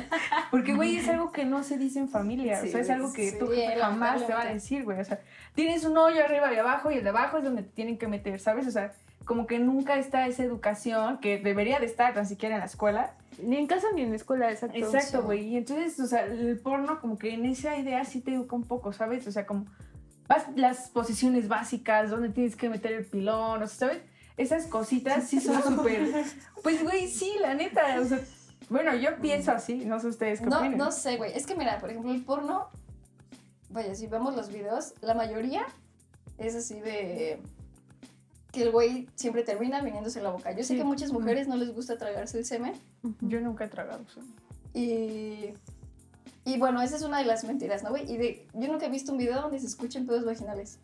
Porque, 0.50 0.74
güey, 0.74 0.96
es 0.96 1.08
algo 1.08 1.30
que 1.30 1.44
no 1.44 1.62
se 1.62 1.78
dice 1.78 2.00
en 2.00 2.08
familia. 2.08 2.60
o 2.64 2.66
sea, 2.66 2.80
es 2.80 2.90
algo 2.90 3.12
que 3.12 3.30
sí, 3.30 3.38
tu 3.38 3.46
jefe 3.46 3.76
jamás 3.78 4.26
te 4.26 4.32
va 4.32 4.42
a 4.42 4.52
decir, 4.52 4.84
güey. 4.84 5.00
O 5.00 5.04
sea, 5.04 5.20
tienes 5.54 5.84
un 5.84 5.96
hoyo 5.96 6.24
arriba 6.24 6.52
y 6.52 6.56
abajo 6.56 6.90
y 6.90 6.94
el 6.96 7.04
de 7.04 7.10
abajo 7.10 7.38
es 7.38 7.44
donde 7.44 7.62
te 7.62 7.70
tienen 7.70 7.96
que 7.96 8.08
meter, 8.08 8.40
¿sabes? 8.40 8.66
O 8.66 8.72
sea, 8.72 8.92
como 9.24 9.46
que 9.46 9.60
nunca 9.60 9.96
está 9.96 10.26
esa 10.26 10.42
educación 10.42 11.18
que 11.18 11.38
debería 11.38 11.78
de 11.78 11.86
estar 11.86 12.12
tan 12.12 12.26
siquiera 12.26 12.56
en 12.56 12.60
la 12.60 12.66
escuela. 12.66 13.14
Ni 13.40 13.56
en 13.56 13.68
casa 13.68 13.86
ni 13.94 14.02
en 14.02 14.10
la 14.10 14.16
escuela, 14.16 14.50
exacto. 14.50 14.76
Exacto, 14.76 15.22
güey. 15.22 15.46
Y 15.46 15.56
entonces, 15.58 15.98
o 16.00 16.06
sea, 16.06 16.24
el 16.24 16.58
porno 16.58 17.00
como 17.00 17.18
que 17.18 17.32
en 17.32 17.46
esa 17.46 17.76
idea 17.76 18.04
sí 18.04 18.20
te 18.20 18.34
educa 18.34 18.56
un 18.56 18.64
poco, 18.64 18.92
¿sabes? 18.92 19.26
O 19.28 19.32
sea, 19.32 19.46
como 19.46 19.66
las 20.56 20.88
posiciones 20.90 21.48
básicas, 21.48 22.10
donde 22.10 22.28
tienes 22.30 22.56
que 22.56 22.68
meter 22.68 22.92
el 22.92 23.04
pilón, 23.04 23.62
o 23.62 23.66
sea, 23.66 23.88
¿sabes? 23.88 24.02
Esas 24.36 24.66
cositas 24.66 25.28
sí 25.28 25.40
son 25.40 25.62
súper... 25.62 26.08
Pues, 26.62 26.82
güey, 26.82 27.08
sí, 27.08 27.34
la 27.40 27.54
neta, 27.54 28.00
o 28.00 28.04
sea... 28.04 28.20
Bueno, 28.70 28.94
yo 28.94 29.16
pienso 29.20 29.52
así, 29.52 29.84
no 29.84 30.00
sé 30.00 30.06
ustedes 30.06 30.40
qué 30.40 30.46
No, 30.46 30.58
opinan. 30.60 30.78
no 30.78 30.92
sé, 30.92 31.16
güey. 31.18 31.32
Es 31.36 31.44
que 31.46 31.54
mira, 31.54 31.78
por 31.78 31.90
ejemplo, 31.90 32.12
el 32.12 32.24
porno, 32.24 32.68
vaya, 33.68 33.94
si 33.94 34.06
vemos 34.06 34.34
los 34.34 34.50
videos, 34.50 34.94
la 35.02 35.12
mayoría 35.14 35.66
es 36.38 36.54
así 36.54 36.80
de 36.80 37.38
que 38.52 38.62
el 38.62 38.70
güey 38.70 39.08
siempre 39.14 39.42
termina 39.42 39.82
viniéndose 39.82 40.22
la 40.22 40.30
boca. 40.30 40.52
Yo 40.52 40.58
sé 40.58 40.68
Sí. 40.68 40.74
que 40.76 40.82
a 40.82 40.84
muchas 40.86 41.12
mujeres 41.12 41.48
no 41.48 41.56
les 41.56 41.74
gusta 41.74 41.98
tragarse 41.98 42.38
el 42.38 42.44
semen 42.46 42.74
Yo 43.20 43.40
nunca 43.40 43.64
he 43.64 43.68
tragado 43.68 44.02
eso. 44.08 44.20
y 44.72 45.52
y 46.44 46.58
bueno, 46.58 46.82
esa 46.82 46.96
es 46.96 47.02
una 47.02 47.18
de 47.18 47.24
las 47.24 47.44
mentiras, 47.44 47.82
¿no, 47.82 47.90
güey? 47.90 48.10
Y 48.10 48.16
de 48.16 48.48
yo 48.54 48.68
nunca 48.68 48.86
he 48.86 48.90
visto 48.90 49.12
un 49.12 49.18
video 49.18 49.40
donde 49.42 49.58
se 49.60 49.66
escuchen 49.66 50.06
pedos 50.06 50.24
vaginales. 50.24 50.78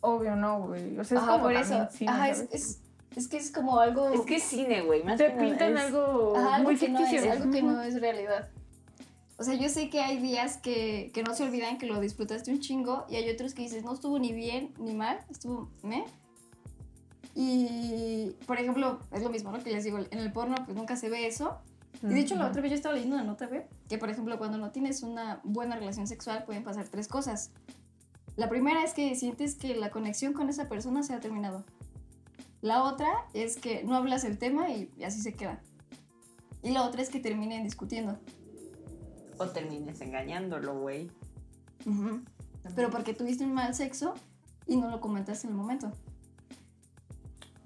Obvio 0.00 0.36
no, 0.36 0.66
güey. 0.68 0.98
O 0.98 1.04
sea, 1.04 1.18
es 1.18 1.22
Ajá, 1.24 1.32
como 1.32 1.44
por 1.44 1.52
eso. 1.54 1.88
cine, 1.92 2.10
Ajá, 2.10 2.28
es, 2.30 2.46
es, 2.52 2.80
es 3.16 3.28
que 3.28 3.36
es 3.38 3.50
como 3.50 3.78
algo 3.80 4.08
Es 4.10 4.20
que 4.22 4.36
es 4.36 4.42
cine, 4.42 4.82
güey. 4.82 5.02
Más 5.02 5.18
Te 5.18 5.30
pintan 5.30 5.76
es- 5.76 5.84
algo 5.84 6.36
Ajá, 6.36 6.56
algo 6.56 6.70
muy 6.70 6.74
no 6.74 6.78
ficticio. 6.98 7.20
es, 7.20 7.30
algo 7.30 7.50
que 7.50 7.62
no 7.62 7.80
es 7.82 8.00
realidad. 8.00 8.48
O 9.36 9.42
sea, 9.42 9.54
yo 9.54 9.68
sé 9.68 9.90
que 9.90 10.00
hay 10.00 10.18
días 10.18 10.58
que, 10.58 11.10
que 11.12 11.22
no 11.24 11.34
se 11.34 11.42
olvidan 11.42 11.76
que 11.78 11.86
lo 11.86 11.98
disfrutaste 12.00 12.52
un 12.52 12.60
chingo 12.60 13.04
y 13.08 13.16
hay 13.16 13.28
otros 13.30 13.52
que 13.52 13.62
dices, 13.62 13.82
no 13.82 13.92
estuvo 13.92 14.18
ni 14.18 14.32
bien 14.32 14.72
ni 14.78 14.94
mal, 14.94 15.18
estuvo 15.28 15.70
me. 15.82 16.04
Y, 17.34 18.36
por 18.46 18.58
ejemplo, 18.60 19.00
es 19.12 19.22
lo 19.22 19.30
mismo, 19.30 19.50
¿no? 19.50 19.62
Que 19.62 19.70
les 19.72 19.82
digo, 19.84 19.98
en 19.98 20.18
el 20.18 20.32
porno 20.32 20.54
pues 20.64 20.76
nunca 20.76 20.94
se 20.96 21.08
ve 21.08 21.26
eso. 21.26 21.58
Y 22.02 22.06
de 22.06 22.20
hecho 22.20 22.34
la 22.34 22.48
otra 22.48 22.60
vez 22.60 22.70
yo 22.70 22.76
estaba 22.76 22.94
leyendo 22.94 23.16
una 23.16 23.24
nota, 23.24 23.48
que 23.88 23.98
por 23.98 24.10
ejemplo 24.10 24.36
cuando 24.38 24.58
no 24.58 24.70
tienes 24.70 25.02
una 25.02 25.40
buena 25.44 25.76
relación 25.76 26.06
sexual 26.06 26.44
pueden 26.44 26.64
pasar 26.64 26.88
tres 26.88 27.08
cosas. 27.08 27.50
La 28.36 28.48
primera 28.48 28.82
es 28.82 28.94
que 28.94 29.14
sientes 29.14 29.54
que 29.54 29.76
la 29.76 29.90
conexión 29.90 30.32
con 30.32 30.48
esa 30.48 30.68
persona 30.68 31.02
se 31.02 31.14
ha 31.14 31.20
terminado. 31.20 31.64
La 32.60 32.82
otra 32.82 33.08
es 33.32 33.56
que 33.56 33.84
no 33.84 33.94
hablas 33.94 34.24
el 34.24 34.38
tema 34.38 34.70
y, 34.70 34.90
y 34.96 35.04
así 35.04 35.20
se 35.20 35.34
queda. 35.34 35.60
Y 36.62 36.70
la 36.70 36.82
otra 36.82 37.02
es 37.02 37.10
que 37.10 37.20
terminen 37.20 37.62
discutiendo. 37.62 38.18
O 39.38 39.46
termines 39.46 40.00
engañándolo, 40.00 40.80
güey. 40.80 41.10
Pero 42.74 42.90
porque 42.90 43.12
tuviste 43.14 43.44
un 43.44 43.52
mal 43.52 43.74
sexo 43.74 44.14
y 44.66 44.76
no 44.76 44.90
lo 44.90 45.00
comentaste 45.00 45.46
en 45.46 45.52
el 45.52 45.58
momento. 45.58 45.92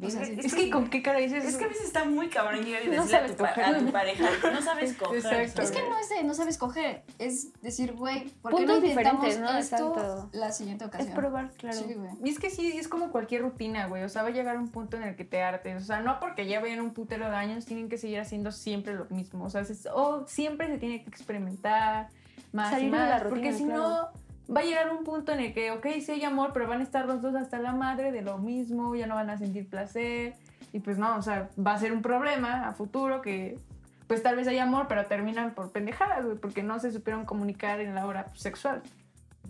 O 0.00 0.08
sea, 0.10 0.24
sí. 0.24 0.36
Es 0.44 0.54
que 0.54 0.70
con 0.70 0.88
qué 0.90 1.02
cara 1.02 1.18
dices 1.18 1.44
Es 1.44 1.56
que 1.56 1.64
a 1.64 1.68
veces 1.68 1.86
está 1.86 2.04
muy 2.04 2.28
cabrón 2.28 2.64
llegar 2.64 2.82
y 2.84 2.86
No 2.86 3.02
decirle 3.02 3.16
a, 3.16 3.26
tu 3.26 3.36
coger. 3.36 3.64
a 3.64 3.78
tu 3.78 3.90
pareja, 3.90 4.28
no 4.52 4.62
sabes 4.62 4.92
coger. 4.98 5.16
Exacto. 5.18 5.62
Es 5.62 5.70
que 5.72 5.80
no 5.88 5.98
es 5.98 6.08
de 6.08 6.22
no 6.22 6.34
sabes 6.34 6.56
coger, 6.56 7.02
es 7.18 7.52
decir, 7.62 7.94
güey, 7.94 8.28
¿por 8.40 8.54
qué 8.54 8.60
no 8.64 8.74
Puntos 8.74 8.82
diferentes, 8.82 9.40
¿no? 9.40 9.50
esto 9.58 9.76
Exacto. 9.76 10.28
la 10.32 10.52
siguiente 10.52 10.84
Es 10.84 10.88
ocasión? 10.88 11.14
probar, 11.14 11.50
claro. 11.52 11.76
Sí, 11.76 11.94
güey. 11.94 12.10
Y 12.22 12.28
es 12.30 12.38
que 12.38 12.50
sí, 12.50 12.76
es 12.78 12.86
como 12.86 13.10
cualquier 13.10 13.42
rutina, 13.42 13.86
güey. 13.88 14.04
O 14.04 14.08
sea, 14.08 14.22
va 14.22 14.28
a 14.28 14.32
llegar 14.32 14.56
un 14.56 14.68
punto 14.68 14.96
en 14.96 15.02
el 15.02 15.16
que 15.16 15.24
te 15.24 15.42
hartes. 15.42 15.82
O 15.82 15.84
sea, 15.84 16.00
no 16.00 16.20
porque 16.20 16.46
ya 16.46 16.60
vayan 16.60 16.80
un 16.80 16.92
putero 16.94 17.28
de 17.28 17.34
años, 17.34 17.64
tienen 17.66 17.88
que 17.88 17.98
seguir 17.98 18.20
haciendo 18.20 18.52
siempre 18.52 18.94
lo 18.94 19.06
mismo. 19.06 19.44
O 19.46 19.50
sea, 19.50 19.62
es- 19.62 19.88
o 19.92 20.24
siempre 20.28 20.68
se 20.68 20.78
tiene 20.78 21.02
que 21.02 21.08
experimentar 21.10 22.08
más 22.52 22.70
Salir 22.70 22.88
y 22.88 22.90
de 22.92 22.96
más. 22.98 23.08
la 23.08 23.18
rutina, 23.18 23.30
porque 23.30 23.52
si 23.52 23.64
claro. 23.64 23.82
no, 23.82 24.08
va 24.54 24.60
a 24.60 24.64
llegar 24.64 24.90
un 24.90 25.04
punto 25.04 25.32
en 25.32 25.40
el 25.40 25.54
que, 25.54 25.70
ok, 25.70 25.86
sí 26.00 26.12
hay 26.12 26.24
amor, 26.24 26.52
pero 26.52 26.66
van 26.68 26.80
a 26.80 26.84
estar 26.84 27.06
los 27.06 27.20
dos 27.22 27.34
hasta 27.34 27.58
la 27.58 27.72
madre 27.72 28.12
de 28.12 28.22
lo 28.22 28.38
mismo, 28.38 28.94
ya 28.94 29.06
no 29.06 29.14
van 29.14 29.30
a 29.30 29.38
sentir 29.38 29.68
placer. 29.68 30.34
Y 30.72 30.80
pues 30.80 30.98
no, 30.98 31.16
o 31.16 31.22
sea, 31.22 31.50
va 31.58 31.72
a 31.72 31.78
ser 31.78 31.92
un 31.92 32.02
problema 32.02 32.68
a 32.68 32.72
futuro 32.72 33.22
que 33.22 33.58
pues 34.06 34.22
tal 34.22 34.36
vez 34.36 34.48
hay 34.48 34.58
amor, 34.58 34.86
pero 34.88 35.06
terminan 35.06 35.54
por 35.54 35.70
pendejadas, 35.70 36.24
güey, 36.24 36.38
porque 36.38 36.62
no 36.62 36.80
se 36.80 36.90
supieron 36.90 37.26
comunicar 37.26 37.80
en 37.80 37.94
la 37.94 38.06
hora 38.06 38.32
sexual. 38.34 38.82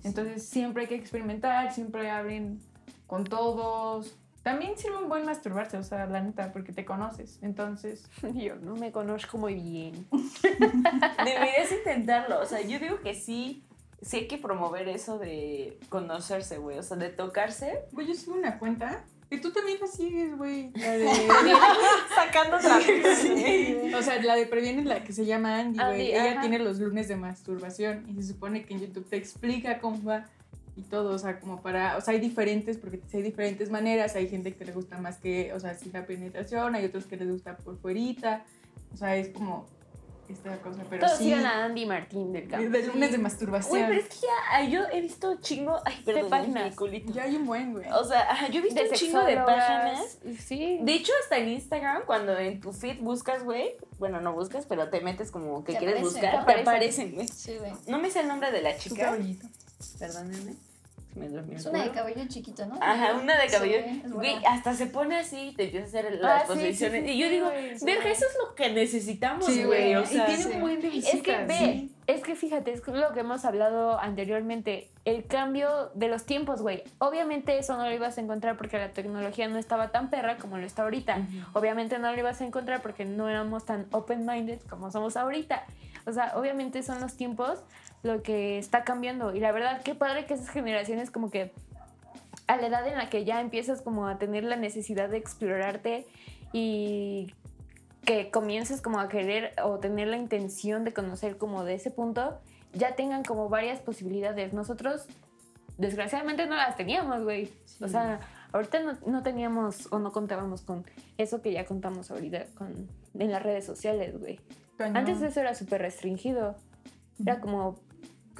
Entonces 0.02 0.44
siempre 0.46 0.82
hay 0.82 0.88
que 0.88 0.96
experimentar, 0.96 1.72
siempre 1.72 2.11
hablen 2.11 2.61
con 3.06 3.24
todos. 3.24 4.16
También 4.42 4.76
sirve 4.76 4.96
un 4.96 5.08
buen 5.08 5.24
masturbarse, 5.24 5.76
o 5.76 5.82
sea, 5.82 6.06
la 6.06 6.20
neta, 6.20 6.52
porque 6.52 6.72
te 6.72 6.84
conoces. 6.84 7.38
Entonces, 7.42 8.08
Yo 8.34 8.56
no 8.56 8.74
me 8.74 8.90
conozco 8.90 9.38
muy 9.38 9.54
bien. 9.54 10.06
Deberías 11.24 11.70
intentarlo. 11.70 12.40
O 12.40 12.46
sea, 12.46 12.61
yo 12.61 12.78
digo 12.78 13.00
que 13.00 13.14
sí, 13.14 13.62
sí 14.02 14.16
hay 14.18 14.28
que 14.28 14.38
promover 14.38 14.88
eso 14.88 15.18
de 15.18 15.78
conocerse, 15.88 16.58
güey. 16.58 16.78
O 16.78 16.82
sea, 16.82 16.96
de 16.96 17.08
tocarse. 17.08 17.80
Güey, 17.92 18.06
yo 18.06 18.14
sigo 18.14 18.34
una 18.34 18.58
cuenta. 18.58 19.04
Y 19.30 19.40
tú 19.40 19.50
también 19.52 19.78
la 19.80 19.87
sigues, 19.87 20.37
güey. 20.37 20.70
La 20.74 20.92
de. 20.92 21.06
Sacando 22.14 22.56
otra 22.56 22.78
vez. 22.78 23.94
o 23.94 24.02
sea, 24.02 24.22
la 24.22 24.37
de 24.37 24.46
Previene, 24.46 24.84
la 24.84 25.04
que 25.04 25.12
se 25.12 25.26
llama 25.26 25.58
Andy, 25.58 25.78
Andy, 25.78 25.94
güey. 25.94 26.12
Ella 26.12 26.32
ajá. 26.32 26.40
tiene 26.40 26.58
los 26.58 26.78
lunes 26.78 27.08
de 27.08 27.16
masturbación. 27.16 28.06
Y 28.08 28.14
se 28.22 28.32
supone 28.32 28.64
que 28.64 28.74
en 28.74 28.80
YouTube 28.80 29.08
te 29.08 29.16
explica 29.16 29.80
cómo 29.80 30.02
va 30.02 30.26
y 30.76 30.82
todo. 30.82 31.14
O 31.14 31.18
sea, 31.18 31.40
como 31.40 31.61
para. 31.61 31.98
O 31.98 32.00
sea, 32.00 32.14
hay 32.14 32.20
diferentes, 32.20 32.78
porque 32.78 33.00
hay 33.12 33.22
diferentes 33.22 33.70
maneras. 33.70 34.16
Hay 34.16 34.28
gente 34.28 34.54
que 34.54 34.64
le 34.64 34.72
gusta 34.72 34.98
más 34.98 35.18
que. 35.18 35.52
O 35.52 35.61
sea, 35.61 35.74
sin 35.74 35.92
la 35.92 36.06
penetración. 36.06 36.74
Hay 36.74 36.87
otros 36.87 37.04
que 37.04 37.16
les 37.16 37.30
gusta 37.30 37.56
por 37.58 37.76
fuerita. 37.78 38.44
O 38.94 38.96
sea, 38.96 39.16
es 39.16 39.28
como. 39.28 39.66
Esta 40.28 40.58
cosa. 40.58 40.84
Pero 40.90 41.06
Todos 41.06 41.18
sí. 41.18 41.24
sigan 41.24 41.46
a 41.46 41.64
Andy 41.64 41.86
Martín 41.86 42.32
del 42.32 42.48
campo. 42.48 42.68
De 42.70 42.82
lunes 42.86 43.12
de 43.12 43.18
masturbación. 43.18 43.70
Güey, 43.70 43.86
pero 43.86 44.00
es 44.00 44.08
que 44.08 44.26
ya 44.26 44.64
yo 44.68 44.82
he 44.92 45.00
visto 45.00 45.36
chingo. 45.40 45.80
Ay, 45.84 46.02
perdón, 46.04 46.28
páginas. 46.30 46.70
mi 46.70 46.76
culito. 46.76 47.12
Ya 47.12 47.22
hay 47.24 47.36
un 47.36 47.46
buen, 47.46 47.72
güey. 47.72 47.86
O 47.92 48.04
sea, 48.04 48.46
yo 48.50 48.58
he 48.60 48.62
visto 48.62 48.82
De 48.82 48.88
un 48.90 48.94
chingo 48.94 49.22
de 49.24 49.36
páginas. 49.36 50.18
Sí. 50.38 50.78
De 50.82 50.92
hecho, 50.94 51.12
hasta 51.22 51.38
en 51.38 51.48
Instagram, 51.48 52.02
cuando 52.06 52.36
en 52.36 52.60
tu 52.60 52.72
feed 52.72 53.00
buscas, 53.00 53.42
güey, 53.42 53.76
bueno, 53.98 54.20
no 54.20 54.32
buscas, 54.34 54.66
pero 54.66 54.90
te 54.90 55.00
metes 55.00 55.30
como 55.30 55.64
que 55.64 55.72
Te 55.72 55.78
quieres 55.78 55.96
aparecen. 55.96 56.20
buscar, 56.22 56.46
Te 56.46 56.54
te 56.54 56.60
aparecen. 56.60 57.14
güey. 57.14 57.28
Sí, 57.28 57.56
güey. 57.58 57.72
No 57.86 57.98
me 57.98 58.10
sé 58.10 58.20
el 58.20 58.28
nombre 58.28 58.50
de 58.50 58.60
la 58.62 58.76
chica. 58.76 59.16
Perdónenme. 59.98 60.56
Me 61.18 61.28
dormí 61.28 61.52
el 61.54 61.61
Es 61.61 61.66
una 61.66 61.85
de 61.85 61.90
cabello 61.90 62.22
chiquito, 62.28 62.66
¿no? 62.66 62.78
Ajá, 62.81 63.14
una 63.14 63.37
de 63.40 63.48
Sí, 63.48 63.54
cabello. 63.54 63.76
es 63.78 64.11
Güey, 64.12 64.37
hasta 64.46 64.74
se 64.74 64.87
pone 64.87 65.16
así 65.16 65.48
y 65.48 65.54
te 65.54 65.64
empieza 65.64 65.85
a 65.85 65.88
hacer 65.88 66.18
las 66.20 66.42
Ah, 66.42 66.46
sí, 66.46 66.52
sí, 66.61 66.64
posiciones. 66.66 67.04
sí, 67.04 67.11
y 67.12 67.18
yo 67.18 67.26
sí, 67.26 67.33
digo, 67.35 67.50
verga, 67.83 68.11
eso 68.11 68.24
es 68.26 68.37
lo 68.46 68.54
que 68.54 68.70
necesitamos, 68.70 69.46
Sí, 69.46 69.64
güey. 69.64 69.94
O 69.96 70.02
Y 70.02 70.07
sea, 70.07 70.26
tiene 70.26 70.42
sí. 70.44 70.50
un 70.54 70.61
buen 70.61 70.81
de 70.81 70.88
Es 70.98 71.22
que 71.22 71.37
ve, 71.44 71.54
sí. 71.59 71.92
Es 72.08 72.22
que 72.22 72.34
fíjate, 72.34 72.72
es 72.72 72.86
lo 72.88 73.12
que 73.12 73.20
hemos 73.20 73.44
hablado 73.44 74.00
anteriormente, 74.00 74.88
el 75.04 75.26
cambio 75.26 75.90
de 75.94 76.08
los 76.08 76.24
tiempos, 76.24 76.62
güey. 76.62 76.82
Obviamente 76.96 77.58
eso 77.58 77.76
no 77.76 77.84
lo 77.84 77.92
ibas 77.94 78.16
a 78.16 78.22
encontrar 78.22 78.56
porque 78.56 78.78
la 78.78 78.88
tecnología 78.92 79.46
no 79.46 79.58
estaba 79.58 79.88
tan 79.88 80.08
perra 80.08 80.38
como 80.38 80.56
lo 80.56 80.64
está 80.64 80.84
ahorita. 80.84 81.18
Obviamente 81.52 81.98
no 81.98 82.10
lo 82.10 82.18
ibas 82.18 82.40
a 82.40 82.46
encontrar 82.46 82.80
porque 82.80 83.04
no 83.04 83.28
éramos 83.28 83.66
tan 83.66 83.86
open-minded 83.92 84.58
como 84.70 84.90
somos 84.90 85.18
ahorita. 85.18 85.66
O 86.06 86.12
sea, 86.12 86.32
obviamente 86.34 86.82
son 86.82 86.98
los 86.98 87.14
tiempos 87.14 87.62
lo 88.02 88.22
que 88.22 88.56
está 88.58 88.84
cambiando. 88.84 89.34
Y 89.34 89.40
la 89.40 89.52
verdad, 89.52 89.82
qué 89.82 89.94
padre 89.94 90.24
que 90.24 90.32
esas 90.32 90.48
generaciones 90.48 91.10
como 91.10 91.30
que 91.30 91.52
a 92.46 92.56
la 92.56 92.68
edad 92.68 92.88
en 92.88 92.96
la 92.96 93.10
que 93.10 93.26
ya 93.26 93.42
empiezas 93.42 93.82
como 93.82 94.08
a 94.08 94.16
tener 94.16 94.44
la 94.44 94.56
necesidad 94.56 95.10
de 95.10 95.18
explorarte 95.18 96.06
y 96.54 97.34
que 98.08 98.30
comiences 98.30 98.80
como 98.80 99.00
a 99.00 99.08
querer 99.10 99.52
o 99.62 99.80
tener 99.80 100.08
la 100.08 100.16
intención 100.16 100.82
de 100.82 100.94
conocer 100.94 101.36
como 101.36 101.64
de 101.64 101.74
ese 101.74 101.90
punto, 101.90 102.38
ya 102.72 102.96
tengan 102.96 103.22
como 103.22 103.50
varias 103.50 103.80
posibilidades. 103.80 104.54
Nosotros, 104.54 105.06
desgraciadamente, 105.76 106.46
no 106.46 106.56
las 106.56 106.74
teníamos, 106.74 107.22
güey. 107.22 107.52
O 107.82 107.86
sea, 107.86 108.20
ahorita 108.52 108.80
no, 108.80 108.96
no 109.06 109.22
teníamos 109.22 109.92
o 109.92 109.98
no 109.98 110.10
contábamos 110.10 110.62
con 110.62 110.86
eso 111.18 111.42
que 111.42 111.52
ya 111.52 111.66
contamos 111.66 112.10
ahorita 112.10 112.46
con, 112.54 112.88
en 113.12 113.30
las 113.30 113.42
redes 113.42 113.66
sociales, 113.66 114.18
güey. 114.18 114.40
Antes 114.78 115.20
eso 115.20 115.40
era 115.40 115.54
súper 115.54 115.82
restringido. 115.82 116.56
Era 117.20 117.40
como... 117.40 117.78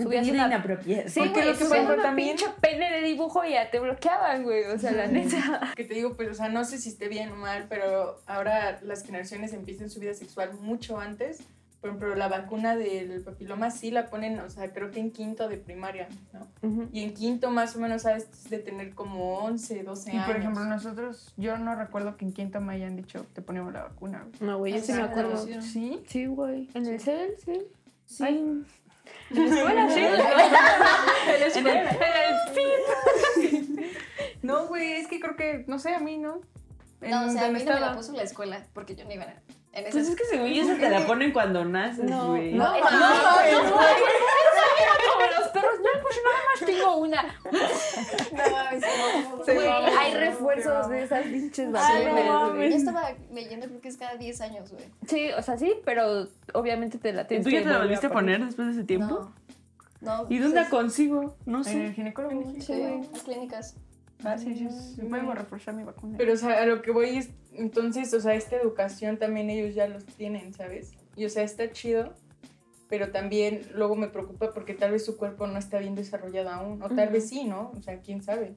subías 0.05 0.29
una- 0.29 0.47
inapropiado. 0.47 1.09
Sí, 1.09 1.21
Porque 1.21 1.33
güey, 1.43 1.47
lo 1.53 1.59
que 1.59 1.65
una 1.65 2.03
también- 2.03 2.37
pinche 2.37 2.53
pene 2.61 2.91
de 2.91 3.01
dibujo 3.03 3.45
y 3.45 3.51
ya 3.53 3.71
te 3.71 3.81
bloqueaban, 3.81 4.43
güey. 4.45 4.65
O 4.65 4.79
sea, 4.79 4.93
la 4.93 5.07
neta. 5.07 5.73
que 5.77 5.85
te 5.85 5.95
digo, 5.95 6.15
pues, 6.17 6.29
o 6.31 6.35
sea, 6.35 6.49
no 6.49 6.65
sé 6.65 6.79
si 6.79 6.89
esté 6.91 7.09
bien 7.09 7.31
o 7.33 7.37
mal, 7.37 7.67
pero 7.69 8.21
ahora 8.27 8.79
las 8.83 9.05
generaciones 9.05 9.53
empiezan 9.53 9.91
su 9.91 10.01
vida 10.01 10.15
sexual 10.15 10.55
mucho 10.61 10.99
antes. 10.99 11.39
Por 11.81 11.91
ejemplo, 11.91 12.17
la 12.17 12.27
vacuna 12.27 12.75
del 12.75 13.21
papiloma 13.23 13.71
sí 13.71 13.93
la 13.93 14.07
ponen, 14.11 14.41
o 14.41 14.51
sea, 14.51 14.73
creo 14.73 14.91
que 14.91 14.99
en 14.99 15.13
quinto 15.13 15.49
de 15.49 15.59
primaria, 15.59 16.09
¿no? 16.33 16.49
Ujú. 16.69 16.89
Y 16.93 17.05
en 17.05 17.15
quinto 17.15 17.53
más 17.53 17.77
o 17.77 17.79
menos 17.79 18.03
sabes 18.03 18.51
de 18.51 18.59
tener 18.59 18.95
como 18.97 19.39
11, 19.39 19.85
12 19.85 20.11
Y 20.11 20.15
años. 20.17 20.27
por 20.27 20.37
ejemplo, 20.39 20.65
nosotros, 20.65 21.33
yo 21.37 21.57
no 21.57 21.77
recuerdo 21.77 22.17
que 22.17 22.25
en 22.25 22.33
quinto 22.33 22.61
me 22.61 22.73
hayan 22.75 22.97
dicho, 22.97 23.25
te 23.33 23.43
ponemos 23.43 23.73
la 23.73 23.85
vacuna. 23.85 24.25
güey. 24.27 24.51
No, 24.51 24.59
güey, 24.59 24.73
yo 24.73 24.81
sí 24.81 24.91
me 24.93 25.03
Ajá, 25.03 25.11
acuerdo. 25.13 25.39
sí. 25.47 25.63
¿Sí? 25.63 26.03
Sí, 26.09 26.27
güey. 26.27 26.69
En 26.75 26.85
el 26.85 26.99
CEL, 27.01 27.35
sí. 27.45 27.63
Sí. 28.07 28.25
Ay, 28.25 28.65
en 29.31 29.51
la 29.51 29.57
escuela, 29.57 29.91
sí. 29.91 30.01
en 30.01 31.41
la 31.41 31.47
escuela. 31.47 31.91
En 31.91 32.35
el 32.35 32.55
fin. 32.55 33.91
No, 34.43 34.67
güey, 34.67 34.93
es 34.95 35.09
que 35.09 35.21
creo 35.21 35.37
que, 35.37 35.65
no 35.67 35.79
sé, 35.79 35.95
a 35.95 35.99
mí, 36.01 36.17
¿no? 36.19 36.41
En 37.01 37.11
No, 37.11 37.27
o 37.27 37.31
sea, 37.31 37.47
a 37.47 37.49
mí 37.51 37.63
no 37.63 37.75
me 37.75 37.81
la 37.81 37.95
puso 37.95 38.13
la 38.13 38.23
escuela 38.23 38.65
porque 38.73 38.95
yo 38.97 39.05
no 39.05 39.13
iba 39.13 39.25
en 39.73 39.85
esa. 39.87 39.91
Pues 39.93 40.09
es 40.09 40.17
que 40.17 40.25
según 40.25 40.49
yo 40.49 40.63
eso 40.63 40.75
te 40.81 40.89
la 40.91 41.07
ponen 41.07 41.33
cuando 41.33 41.65
naces, 41.65 42.05
No, 42.05 42.29
güey. 42.31 42.53
no, 42.55 42.65
No, 42.65 42.79
no, 42.79 42.91
no, 42.91 43.71
no, 43.71 43.79
pues 46.09 46.21
nada 46.25 46.39
más 46.51 46.61
tengo 46.67 46.97
una. 46.97 47.23
No 48.33 49.55
Güey, 49.55 49.69
hay 49.69 50.15
refuerzos 50.15 50.89
de 50.89 51.03
esas 51.03 51.27
pinches 51.27 51.71
güey. 51.71 52.71
Yo 52.71 52.77
estaba 52.77 53.13
leyendo, 53.33 53.67
creo 53.67 53.81
que 53.81 53.89
es 53.89 53.97
cada 53.97 54.17
10 54.17 54.41
años, 54.41 54.73
güey. 54.73 54.85
Sí, 55.07 55.31
o 55.37 55.43
sea, 55.43 55.59
sí, 55.59 55.75
pero 55.85 56.29
obviamente 56.55 56.99
te 56.99 57.13
la 57.13 57.23
¿Y 57.23 57.27
tienes 57.27 57.45
tú 57.45 57.51
ya 57.51 57.59
que 57.59 57.65
te 57.65 57.71
la 57.71 57.79
volviste 57.79 58.07
a 58.07 58.11
poner 58.11 58.45
después 58.45 58.69
de 58.69 58.75
ese 58.75 58.85
tiempo? 58.85 59.33
No. 60.01 60.23
No. 60.23 60.27
¿Y 60.29 60.39
dónde 60.39 60.57
la 60.57 60.69
pues, 60.69 60.71
consigo? 60.71 61.37
No 61.45 61.59
En 61.59 61.65
sé. 61.65 61.87
el 61.87 61.93
ginecólogo. 61.95 62.55
Sí, 62.61 62.73
las 63.13 63.23
clínicas. 63.23 63.75
Ah, 64.25 64.39
sí, 64.39 64.55
sí, 64.57 64.69
sí. 64.71 65.03
Vuelvo 65.03 65.33
a 65.33 65.35
reforzar 65.35 65.75
mi 65.75 65.85
vacuna. 65.85 66.17
Pero, 66.19 66.33
o 66.33 66.37
sea, 66.37 66.63
a 66.63 66.67
lo 66.67 66.83
que 66.83 66.91
voy 66.91 67.19
es, 67.19 67.31
entonces, 67.53 68.13
o 68.15 68.21
sea, 68.21 68.35
esta 68.35 68.57
educación 68.57 69.17
también 69.19 69.51
ellos 69.51 69.75
ya 69.75 69.87
los 69.89 70.05
tienen, 70.05 70.55
¿sabes? 70.55 70.93
Y, 71.17 71.25
o 71.25 71.29
sea, 71.29 71.43
está 71.43 71.71
chido, 71.71 72.15
pero 72.89 73.11
también 73.11 73.63
luego 73.75 73.97
me 73.97 74.09
preocupa 74.09 74.53
porque 74.53 74.75
tal 74.75 74.93
vez 74.93 75.05
su 75.05 75.17
cuerpo 75.17 75.47
no 75.47 75.59
está 75.59 75.79
bien 75.79 75.95
desarrollado 75.95 76.51
aún, 76.51 76.83
o 76.83 76.89
tal 76.89 77.09
vez 77.11 77.29
sí, 77.29 77.45
¿no? 77.45 77.73
O 77.77 77.83
sea, 77.83 78.01
quién 78.01 78.23
sabe. 78.23 78.55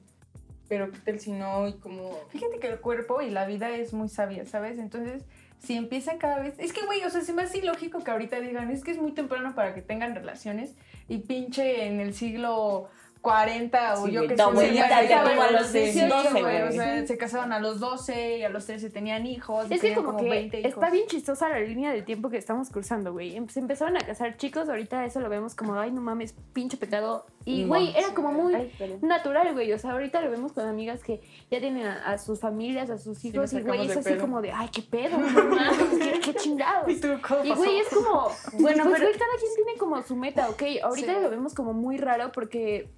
Pero 0.68 0.90
qué 0.90 0.98
tal 0.98 1.20
si 1.20 1.32
no, 1.32 1.68
y 1.68 1.74
como... 1.74 2.12
Fíjate 2.30 2.58
que 2.58 2.68
el 2.68 2.80
cuerpo 2.80 3.20
y 3.20 3.30
la 3.30 3.44
vida 3.44 3.70
es 3.70 3.92
muy 3.92 4.08
sabia, 4.08 4.46
¿sabes? 4.46 4.78
Entonces, 4.78 5.24
si 5.58 5.74
empiezan 5.74 6.16
cada 6.16 6.38
vez... 6.38 6.54
Es 6.58 6.72
que, 6.72 6.84
güey, 6.86 7.04
o 7.04 7.10
sea, 7.10 7.20
se 7.20 7.34
me 7.34 7.42
hace 7.42 7.58
ilógico 7.58 8.02
que 8.02 8.10
ahorita 8.10 8.40
digan, 8.40 8.70
es 8.70 8.82
que 8.82 8.92
es 8.92 8.98
muy 8.98 9.12
temprano 9.12 9.54
para 9.54 9.74
que 9.74 9.82
tengan 9.82 10.14
relaciones 10.14 10.74
y 11.08 11.18
pinche 11.18 11.86
en 11.86 12.00
el 12.00 12.14
siglo 12.14 12.88
40 13.22 13.94
o 13.94 14.06
Sí, 14.06 14.12
yo 14.12 14.20
güey, 14.20 14.28
que 14.28 14.36
sé, 14.36 14.74
ya 14.74 15.22
se 15.24 15.30
como 15.30 15.42
a 15.42 15.50
los 15.52 15.60
los 15.62 15.72
18, 15.72 16.14
12, 16.14 16.30
güey, 16.42 16.56
o 16.62 16.64
güey. 16.66 16.72
sea, 16.76 17.06
se 17.06 17.16
casaban 17.16 17.52
a 17.52 17.60
los 17.60 17.78
12 17.80 18.38
y 18.38 18.42
a 18.42 18.48
los 18.48 18.66
13 18.66 18.90
tenían 18.90 19.26
hijos. 19.26 19.66
Es 19.70 19.80
que 19.80 19.94
como 19.94 20.16
que 20.16 20.28
20 20.28 20.58
hijos. 20.60 20.72
está 20.72 20.90
bien 20.90 21.06
chistosa 21.06 21.48
la 21.48 21.60
línea 21.60 21.92
del 21.92 22.04
tiempo 22.04 22.30
que 22.30 22.36
estamos 22.36 22.68
cruzando, 22.70 23.12
güey. 23.12 23.36
Em- 23.36 23.48
Se 23.48 23.60
empezaron 23.60 23.96
a 23.96 24.00
casar 24.00 24.36
chicos, 24.36 24.68
ahorita 24.68 25.04
eso 25.04 25.20
lo 25.20 25.28
vemos 25.28 25.54
como, 25.54 25.74
ay, 25.78 25.92
no 25.92 26.00
mames, 26.00 26.34
pinche 26.52 26.76
pecado. 26.76 27.24
Y, 27.44 27.62
No, 27.62 27.68
güey, 27.68 27.96
era 27.96 28.12
como 28.14 28.32
güey. 28.32 28.42
muy 28.42 28.54
Ay, 28.54 28.98
natural, 29.02 29.52
güey. 29.52 29.72
O 29.72 29.78
sea, 29.78 29.92
ahorita 29.92 30.20
lo 30.20 30.30
vemos 30.30 30.52
con 30.52 30.66
amigas 30.66 31.02
que 31.04 31.20
ya 31.50 31.60
tienen 31.60 31.86
a, 31.86 32.04
a 32.12 32.18
sus 32.18 32.40
familias, 32.40 32.90
a 32.90 32.98
sus 32.98 33.24
hijos, 33.24 33.52
y 33.52 33.60
güey, 33.62 33.86
es 33.88 33.96
así 33.96 34.14
como 34.16 34.42
de, 34.42 34.50
ay, 34.52 34.68
qué 34.72 34.82
pedo, 34.82 35.16
mames, 35.18 35.98
qué, 36.00 36.20
qué 36.20 36.34
chingados. 36.34 36.88
¿Y 36.90 37.00
tú 37.00 37.08
cómo 37.26 37.44
Y 37.44 37.48
pasó? 37.50 37.62
güey, 37.62 37.78
es 37.78 37.88
como, 37.88 38.28
Bueno, 38.58 38.84
pues, 38.84 38.94
pero- 38.96 39.06
güey, 39.06 39.18
cada 39.18 39.36
quien 39.38 39.54
tiene 39.64 39.78
como 39.78 40.02
su 40.02 40.16
meta, 40.16 40.48
¿ok? 40.50 40.62
Ahorita 40.82 41.14
Sí. 41.14 41.20
lo 41.22 41.30
vemos 41.30 41.54
como 41.54 41.72
muy 41.72 41.98
raro 41.98 42.32
porque, 42.32 42.88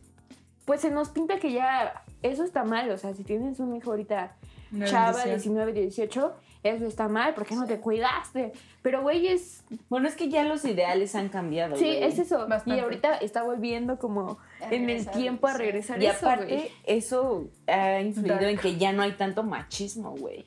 pues 0.65 0.81
se 0.81 0.91
nos 0.91 1.11
pinta 1.11 1.39
que 1.39 1.53
ya 1.53 2.05
eso 2.23 2.45
está 2.45 2.65
mal. 2.65 2.91
O 2.91 2.99
sea, 2.99 3.15
si 3.15 3.25
tienes 3.25 3.61
un 3.61 3.75
hijo 3.77 3.91
ahorita 3.91 4.37
chava, 4.85 5.25
bendición. 5.25 5.55
19, 5.55 5.73
18, 5.73 6.35
eso 6.65 6.87
está 6.87 7.09
mal, 7.09 7.35
¿por 7.35 7.45
qué 7.47 7.55
no 7.55 7.67
te 7.67 7.79
cuidaste? 7.79 8.53
Pero, 8.83 9.03
güey, 9.03 9.29
es, 9.29 9.63
Bueno, 9.89 10.09
es 10.09 10.17
que 10.17 10.31
ya 10.31 10.45
los 10.45 10.65
ideales 10.65 11.15
han 11.15 11.29
cambiado. 11.29 11.77
sí, 11.77 11.89
es 11.89 12.19
eso. 12.19 12.49
Bastante. 12.49 12.81
Y 12.81 12.83
ahorita 12.83 13.17
está 13.17 13.43
volviendo 13.43 13.99
como 13.99 14.39
en 14.71 14.89
el 14.89 15.07
tiempo 15.07 15.47
a 15.47 15.55
regresar 15.55 16.03
Y 16.03 16.07
eso, 16.07 16.27
aparte, 16.27 16.71
eso 16.85 17.49
ha 17.67 18.01
influido 18.01 18.35
Dark. 18.37 18.49
en 18.49 18.59
que 18.59 18.77
ya 18.77 18.93
no 18.93 19.03
hay 19.03 19.13
tanto 19.13 19.43
machismo, 19.43 20.17
güey. 20.17 20.47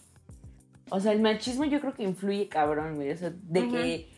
O 0.89 0.99
sea, 0.99 1.12
el 1.12 1.21
machismo 1.21 1.65
yo 1.65 1.80
creo 1.80 1.93
que 1.93 2.03
influye 2.03 2.47
cabrón, 2.47 2.95
güey. 2.95 3.12
O 3.12 3.17
sea, 3.17 3.32
de 3.32 3.67
que, 3.69 4.10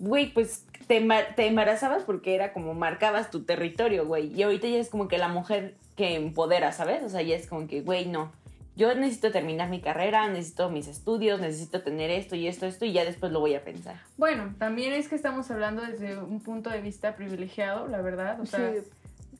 güey, 0.00 0.32
pues 0.32 0.64
te, 0.86 1.06
te 1.36 1.46
embarazabas 1.46 2.02
porque 2.02 2.34
era 2.34 2.52
como 2.52 2.74
marcabas 2.74 3.30
tu 3.30 3.44
territorio, 3.44 4.06
güey. 4.06 4.34
Y 4.34 4.42
ahorita 4.42 4.66
ya 4.66 4.78
es 4.78 4.88
como 4.88 5.06
que 5.06 5.18
la 5.18 5.28
mujer 5.28 5.76
que 5.96 6.16
empodera, 6.16 6.72
¿sabes? 6.72 7.02
O 7.04 7.08
sea, 7.08 7.22
ya 7.22 7.36
es 7.36 7.46
como 7.46 7.68
que, 7.68 7.82
güey, 7.82 8.06
no. 8.06 8.32
Yo 8.76 8.94
necesito 8.94 9.30
terminar 9.30 9.68
mi 9.68 9.80
carrera, 9.80 10.26
necesito 10.28 10.70
mis 10.70 10.88
estudios, 10.88 11.40
necesito 11.40 11.82
tener 11.82 12.10
esto 12.10 12.34
y 12.34 12.48
esto, 12.48 12.66
esto, 12.66 12.86
y 12.86 12.92
ya 12.92 13.04
después 13.04 13.30
lo 13.30 13.40
voy 13.40 13.54
a 13.54 13.62
pensar. 13.62 13.96
Bueno, 14.16 14.54
también 14.58 14.94
es 14.94 15.08
que 15.08 15.16
estamos 15.16 15.50
hablando 15.50 15.82
desde 15.82 16.16
un 16.16 16.40
punto 16.40 16.70
de 16.70 16.80
vista 16.80 17.14
privilegiado, 17.14 17.86
la 17.88 18.00
verdad. 18.00 18.40
O 18.40 18.46
sea, 18.46 18.72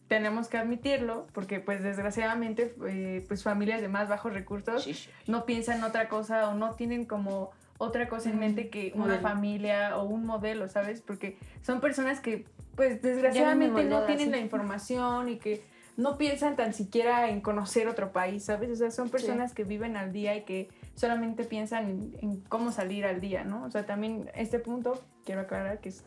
tenemos 0.08 0.48
que 0.48 0.58
admitirlo, 0.58 1.26
porque 1.32 1.60
pues 1.60 1.82
desgraciadamente, 1.82 2.74
eh, 2.86 3.24
pues 3.28 3.42
familias 3.42 3.80
de 3.80 3.88
más 3.88 4.08
bajos 4.08 4.34
recursos 4.34 4.86
no 5.26 5.46
piensan 5.46 5.82
otra 5.84 6.08
cosa 6.08 6.50
o 6.50 6.54
no 6.54 6.74
tienen 6.74 7.06
como 7.06 7.52
otra 7.80 8.08
cosa 8.08 8.28
en 8.28 8.38
mente 8.38 8.68
que 8.68 8.92
una 8.94 9.06
modelo. 9.06 9.22
familia 9.22 9.96
o 9.96 10.04
un 10.04 10.26
modelo, 10.26 10.68
¿sabes? 10.68 11.00
Porque 11.00 11.38
son 11.62 11.80
personas 11.80 12.20
que 12.20 12.44
pues 12.76 13.00
desgraciadamente 13.00 13.84
no 13.84 14.04
tienen 14.04 14.30
la 14.30 14.38
información 14.38 15.30
y 15.30 15.38
que 15.38 15.64
no 15.96 16.18
piensan 16.18 16.56
tan 16.56 16.74
siquiera 16.74 17.30
en 17.30 17.40
conocer 17.40 17.88
otro 17.88 18.12
país, 18.12 18.44
¿sabes? 18.44 18.70
O 18.70 18.76
sea, 18.76 18.90
son 18.90 19.08
personas 19.08 19.54
que 19.54 19.64
viven 19.64 19.96
al 19.96 20.12
día 20.12 20.36
y 20.36 20.44
que 20.44 20.68
solamente 20.94 21.44
piensan 21.44 21.88
en, 21.88 22.16
en 22.20 22.40
cómo 22.42 22.70
salir 22.70 23.06
al 23.06 23.18
día, 23.18 23.44
¿no? 23.44 23.64
O 23.64 23.70
sea, 23.70 23.86
también 23.86 24.30
este 24.34 24.58
punto, 24.58 25.02
quiero 25.24 25.40
aclarar 25.40 25.80
que 25.80 25.88
es 25.88 26.04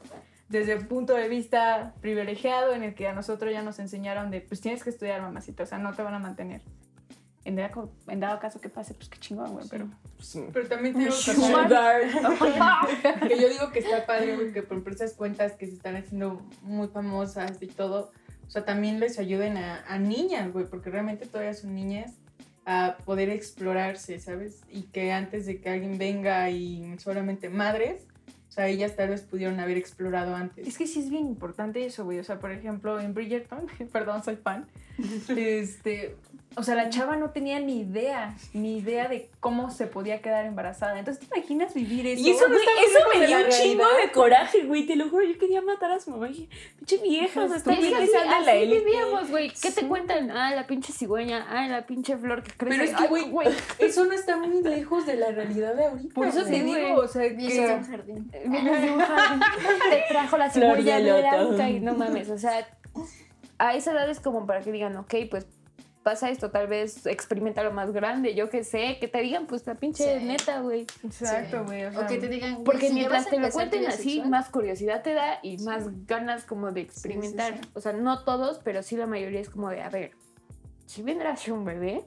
desde 0.49 0.75
un 0.75 0.85
punto 0.85 1.15
de 1.15 1.27
vista 1.27 1.95
privilegiado 2.01 2.73
en 2.73 2.83
el 2.83 2.93
que 2.93 3.07
a 3.07 3.13
nosotros 3.13 3.51
ya 3.51 3.63
nos 3.63 3.79
enseñaron 3.79 4.29
de, 4.29 4.41
pues 4.41 4.61
tienes 4.61 4.83
que 4.83 4.91
estudiar, 4.91 5.21
mamacita, 5.21 5.63
o 5.63 5.65
sea, 5.65 5.79
no 5.79 5.93
te 5.95 6.03
van 6.03 6.13
a 6.13 6.19
mantener. 6.19 6.61
En 7.45 7.55
dado, 7.55 7.91
en 8.07 8.19
dado 8.21 8.39
caso 8.39 8.61
que 8.61 8.69
pase, 8.69 8.93
pues 8.93 9.09
qué 9.09 9.19
chingón, 9.19 9.51
güey, 9.51 9.65
pero... 9.69 9.89
Pero 10.53 10.67
también 10.67 10.93
tengo 10.93 11.09
que 11.09 11.33
que 13.27 13.41
yo 13.41 13.49
digo 13.49 13.71
que 13.73 13.79
está 13.79 14.05
padre, 14.05 14.35
güey, 14.35 14.53
que 14.53 14.63
por 14.63 14.77
ejemplo 14.77 14.93
esas 14.93 15.13
cuentas 15.13 15.51
que 15.53 15.67
se 15.67 15.73
están 15.73 15.97
haciendo 15.97 16.41
muy 16.61 16.87
famosas 16.87 17.61
y 17.61 17.67
todo, 17.67 18.11
o 18.47 18.49
sea, 18.49 18.63
también 18.63 19.01
les 19.01 19.19
ayuden 19.19 19.57
a, 19.57 19.83
a 19.85 19.99
niñas, 19.99 20.53
güey, 20.53 20.65
porque 20.65 20.89
realmente 20.89 21.25
todavía 21.25 21.53
son 21.53 21.75
niñas 21.75 22.13
a 22.65 22.97
poder 23.03 23.29
explorarse, 23.29 24.19
¿sabes? 24.19 24.61
Y 24.69 24.83
que 24.83 25.11
antes 25.11 25.45
de 25.45 25.59
que 25.59 25.69
alguien 25.69 25.97
venga 25.97 26.49
y 26.49 26.97
solamente 26.99 27.49
madres, 27.49 28.05
o 28.53 28.55
sea, 28.55 28.67
ellas 28.67 28.95
tal 28.95 29.09
vez 29.09 29.21
pudieron 29.21 29.59
haber 29.59 29.77
explorado 29.77 30.35
antes. 30.35 30.67
Es 30.67 30.77
que 30.77 30.85
sí 30.85 30.99
es 30.99 31.09
bien 31.09 31.25
importante 31.25 31.83
eso, 31.85 32.05
güey. 32.05 32.19
O 32.19 32.23
sea, 32.23 32.39
por 32.39 32.51
ejemplo, 32.51 32.99
en 32.99 33.15
Bridgerton, 33.15 33.65
perdón, 33.91 34.23
soy 34.23 34.35
fan. 34.35 34.67
este, 35.35 36.15
o 36.55 36.63
sea, 36.63 36.75
la 36.75 36.89
chava 36.89 37.15
no 37.15 37.31
tenía 37.31 37.59
ni 37.59 37.79
idea, 37.81 38.35
ni 38.53 38.77
idea 38.77 39.07
de 39.07 39.29
cómo 39.39 39.71
se 39.71 39.87
podía 39.87 40.21
quedar 40.21 40.45
embarazada. 40.45 40.97
Entonces, 40.99 41.27
¿te 41.27 41.35
imaginas 41.37 41.73
vivir 41.73 42.05
eso? 42.07 42.21
Y 42.21 42.31
eso, 42.31 42.45
Güey, 42.47 42.59
güey, 42.59 42.85
eso 42.85 42.99
me 43.19 43.27
dio 43.27 43.39
la 43.39 43.45
un 43.45 43.51
chingo 43.51 43.85
de 44.01 44.11
coraje, 44.11 44.63
güey. 44.63 44.85
Te 44.85 44.95
lo 44.95 45.09
juro, 45.09 45.23
yo 45.25 45.37
quería 45.37 45.61
matar 45.61 45.91
a 45.91 45.99
su 45.99 46.11
mamá. 46.11 46.27
Pinche 46.27 46.97
vieja, 47.01 47.43
o 47.43 47.47
sea, 47.47 47.57
está 47.57 47.71
Es 47.73 47.79
que 47.79 47.85
bien 47.85 47.97
que 47.97 48.03
así, 48.03 48.11
sea 48.11 48.25
la 48.25 48.37
así 48.39 48.49
élite. 48.51 48.83
vivíamos, 48.85 49.29
güey. 49.29 49.51
¿Qué 49.61 49.71
te 49.71 49.87
cuentan? 49.87 50.31
Ah, 50.31 50.53
la 50.53 50.67
pinche 50.67 50.93
cigüeña. 50.93 51.45
Ah, 51.49 51.67
la 51.67 51.85
pinche 51.85 52.17
flor 52.17 52.43
que 52.43 52.51
crece. 52.51 52.77
Pero 52.77 52.83
es 52.83 52.95
que, 52.95 53.15
Ay, 53.15 53.29
güey, 53.31 53.47
eso 53.79 54.05
no 54.05 54.13
está 54.13 54.37
muy 54.37 54.61
lejos 54.61 55.05
de 55.05 55.15
la 55.15 55.31
realidad 55.31 55.75
de 55.75 55.85
ahorita. 55.85 56.13
Por 56.13 56.27
eso 56.27 56.41
güey. 56.41 56.51
te 56.51 56.63
güey. 56.63 56.85
digo, 56.85 56.97
o 57.01 57.07
sea, 57.07 57.29
que... 57.29 57.73
un 57.73 57.83
jardín. 57.85 58.31
De 58.31 58.39
un 58.91 58.99
jardín, 58.99 59.39
te 59.89 60.03
trajo 60.09 60.37
la 60.37 60.49
Flor 60.49 60.77
cigüeña 60.77 60.97
de 60.99 61.03
loto. 61.31 61.47
blanca 61.49 61.69
y 61.69 61.79
no 61.79 61.93
mames, 61.95 62.29
o 62.29 62.37
sea, 62.37 62.67
a 63.57 63.75
esa 63.75 63.91
edad 63.93 64.09
es 64.09 64.19
como 64.19 64.45
para 64.45 64.61
que 64.61 64.71
digan, 64.71 64.95
ok, 64.97 65.13
pues 65.29 65.45
pasa 66.03 66.29
esto, 66.29 66.51
tal 66.51 66.67
vez 66.67 67.05
experimenta 67.05 67.63
lo 67.63 67.71
más 67.71 67.91
grande, 67.91 68.35
yo 68.35 68.49
qué 68.49 68.63
sé, 68.63 68.97
que 68.99 69.07
te 69.07 69.19
digan, 69.21 69.47
pues 69.47 69.65
la 69.65 69.75
pinche 69.75 70.19
Sí. 70.19 70.25
neta, 70.25 70.59
güey. 70.61 70.81
Exacto, 71.03 71.63
güey. 71.65 71.85
O 71.85 71.91
sea, 71.91 72.01
O 72.01 72.07
que 72.07 72.17
te 72.17 72.27
digan. 72.27 72.53
güey, 72.55 72.65
Porque 72.65 72.87
si 72.89 72.93
mientras 72.93 73.27
te 73.29 73.39
lo 73.39 73.49
cuenten 73.49 73.85
así, 73.87 74.03
sexual, 74.15 74.29
más 74.29 74.49
curiosidad 74.49 75.01
te 75.01 75.13
da 75.13 75.39
y 75.41 75.57
Sí. 75.57 75.65
más 75.65 75.85
ganas 76.05 76.43
como 76.45 76.71
de 76.71 76.81
experimentar. 76.81 77.53
sí, 77.53 77.59
sí. 77.63 77.69
O 77.73 77.81
sea, 77.81 77.93
no 77.93 78.23
todos, 78.23 78.59
pero 78.63 78.83
sí 78.83 78.95
la 78.97 79.07
mayoría 79.07 79.39
es 79.39 79.49
como 79.49 79.69
de, 79.69 79.81
a 79.81 79.89
ver, 79.89 80.11
si 80.85 81.01
vendrá 81.01 81.31
a 81.31 81.35
ser 81.37 81.53
un 81.53 81.65
bebé, 81.65 82.03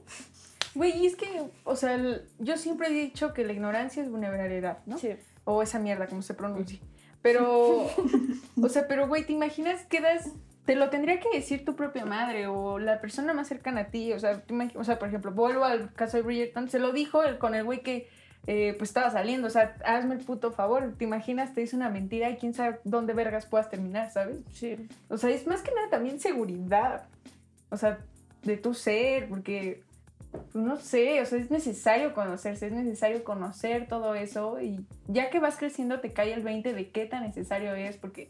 Güey, 0.75 0.95
y 0.95 1.07
es 1.07 1.15
que, 1.15 1.41
o 1.63 1.75
sea, 1.75 1.95
el- 1.95 2.27
yo 2.37 2.55
siempre 2.55 2.89
he 2.89 2.91
dicho 2.91 3.33
que 3.33 3.43
la 3.43 3.51
ignorancia 3.53 4.03
es 4.03 4.11
vulnerabilidad, 4.11 4.79
¿no? 4.85 4.99
sí. 4.99 5.09
O 5.43 5.63
esa 5.63 5.79
mierda, 5.79 6.05
como 6.05 6.21
se 6.21 6.35
pronuncia. 6.35 6.77
Pero, 7.23 7.87
o 8.61 8.69
sea, 8.69 8.87
pero, 8.87 9.07
güey, 9.07 9.25
¿te 9.25 9.33
imaginas 9.33 9.85
que 9.85 10.01
das... 10.01 10.29
Te 10.67 10.75
lo 10.75 10.89
tendría 10.89 11.21
que 11.21 11.29
decir 11.33 11.63
tu 11.63 11.77
propia 11.77 12.03
madre 12.03 12.47
o 12.47 12.77
la 12.77 12.99
persona 12.99 13.33
más 13.33 13.47
cercana 13.47 13.81
a 13.81 13.85
ti. 13.85 14.11
O 14.11 14.19
sea, 14.19 14.43
o 14.75 14.83
sea 14.83 14.99
por 14.99 15.07
ejemplo, 15.07 15.31
vuelvo 15.31 15.63
al 15.63 15.93
caso 15.93 16.17
de 16.17 16.23
Bridgerton. 16.23 16.69
Se 16.69 16.77
lo 16.77 16.91
dijo 16.91 17.23
el, 17.23 17.37
con 17.37 17.55
el 17.55 17.63
güey 17.63 17.83
que 17.83 18.09
eh, 18.47 18.75
pues 18.77 18.89
estaba 18.89 19.09
saliendo. 19.09 19.47
O 19.47 19.49
sea, 19.49 19.77
hazme 19.85 20.15
el 20.15 20.25
puto 20.25 20.51
favor. 20.51 20.93
¿Te 20.97 21.05
imaginas? 21.05 21.53
Te 21.53 21.61
dice 21.61 21.77
una 21.77 21.89
mentira 21.89 22.29
y 22.29 22.35
quién 22.35 22.53
sabe 22.53 22.79
dónde 22.83 23.13
vergas 23.13 23.45
puedas 23.45 23.69
terminar, 23.69 24.11
¿sabes? 24.11 24.39
Sí. 24.51 24.75
O 25.07 25.17
sea, 25.17 25.29
es 25.29 25.47
más 25.47 25.61
que 25.61 25.73
nada 25.73 25.89
también 25.89 26.19
seguridad. 26.19 27.07
O 27.69 27.77
sea, 27.77 27.99
de 28.43 28.57
tu 28.57 28.73
ser, 28.73 29.29
porque, 29.29 29.83
pues 30.51 30.65
no 30.65 30.75
sé, 30.75 31.21
o 31.21 31.25
sea, 31.25 31.39
es 31.39 31.49
necesario 31.49 32.13
conocerse, 32.13 32.67
es 32.67 32.73
necesario 32.73 33.23
conocer 33.23 33.87
todo 33.87 34.15
eso 34.15 34.59
y 34.61 34.85
ya 35.07 35.29
que 35.29 35.39
vas 35.39 35.55
creciendo 35.55 36.01
te 36.01 36.11
cae 36.11 36.33
el 36.33 36.43
20 36.43 36.73
de 36.73 36.89
qué 36.89 37.05
tan 37.05 37.23
necesario 37.23 37.73
es, 37.73 37.95
porque 37.95 38.27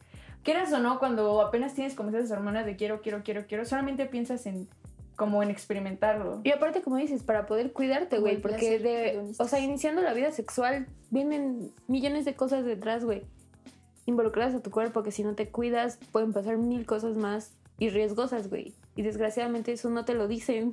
quieras 0.48 0.72
o 0.72 0.80
no, 0.80 0.98
cuando 0.98 1.42
apenas 1.42 1.74
tienes 1.74 1.94
como 1.94 2.10
esas 2.10 2.32
hormonas 2.32 2.66
de 2.66 2.78
quiero, 2.78 3.02
quiero, 3.02 3.22
quiero, 3.22 3.46
quiero, 3.48 3.66
solamente 3.66 4.06
piensas 4.06 4.46
en 4.46 4.70
como 5.18 5.44
en 5.44 5.50
experimentarlo. 5.50 6.40
Y 6.46 6.52
aparte, 6.52 6.82
como 6.82 6.96
dices, 6.96 7.22
para 7.22 7.46
poder 7.48 7.74
cuidarte, 7.74 8.20
güey, 8.20 8.42
porque 8.42 8.80
de, 8.80 9.34
o 9.38 9.46
sea, 9.46 9.60
iniciando 9.60 10.02
la 10.02 10.14
vida 10.14 10.32
sexual, 10.32 10.88
vienen 11.10 11.74
millones 11.88 12.24
de 12.24 12.36
cosas 12.36 12.64
detrás, 12.64 13.04
güey, 13.04 13.24
involucradas 14.06 14.56
a 14.56 14.62
tu 14.62 14.72
cuerpo, 14.72 15.04
que 15.04 15.12
si 15.12 15.22
no 15.22 15.36
te 15.36 15.50
cuidas, 15.50 16.00
pueden 16.14 16.32
pasar 16.32 16.58
mil 16.58 16.86
cosas 16.86 17.18
más 17.18 17.52
y 17.78 17.90
riesgosas, 17.90 18.50
güey. 18.50 18.74
Y 18.96 19.02
desgraciadamente 19.02 19.74
eso 19.74 19.90
no 19.90 20.06
te 20.06 20.14
lo 20.14 20.30
dicen. 20.30 20.72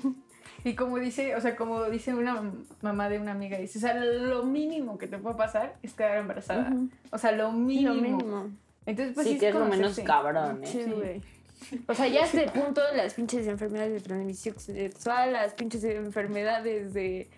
Y 0.63 0.77
como 0.77 0.99
dice, 0.99 1.35
o 1.35 1.41
sea, 1.41 1.57
como 1.57 1.83
dice 1.87 2.15
una 2.15 2.53
mamá 2.81 3.09
de 3.09 3.19
una 3.19 3.33
amiga, 3.33 3.59
dice, 3.59 3.79
o 3.79 3.81
sea, 3.81 3.95
lo 3.95 4.45
mínimo 4.45 4.99
que 4.99 5.09
te 5.09 5.19
puede 5.19 5.35
pasar 5.35 5.75
es 5.83 5.95
quedar 5.95 6.19
embarazada. 6.19 6.71
Ujú. 6.71 6.91
O 7.11 7.19
sea, 7.19 7.33
lo 7.33 7.51
mínimo. 7.51 7.95
Lo 7.95 8.01
mínimo. 8.01 8.51
Entonces, 8.87 9.15
pues 9.15 9.27
sí, 9.27 9.39
que 9.39 9.49
es 9.49 9.55
lo 9.55 9.67
menos 9.67 9.99
cabrón, 10.01 10.63
¿eh? 10.65 10.67
Sí, 10.67 10.85
güey. 10.91 11.23
O 11.89 11.95
sea, 11.95 12.07
ya 12.09 12.27
el 12.27 12.51
punto 12.51 12.83
de 12.91 12.97
las 12.97 13.15
pinches 13.15 13.47
enfermedades 13.47 13.93
de 13.95 14.01
transmisión 14.01 14.59
sexual, 14.59 15.33
las 15.33 15.55
pinches 15.55 15.83
enfermedades 15.85 16.93
de 16.93 17.29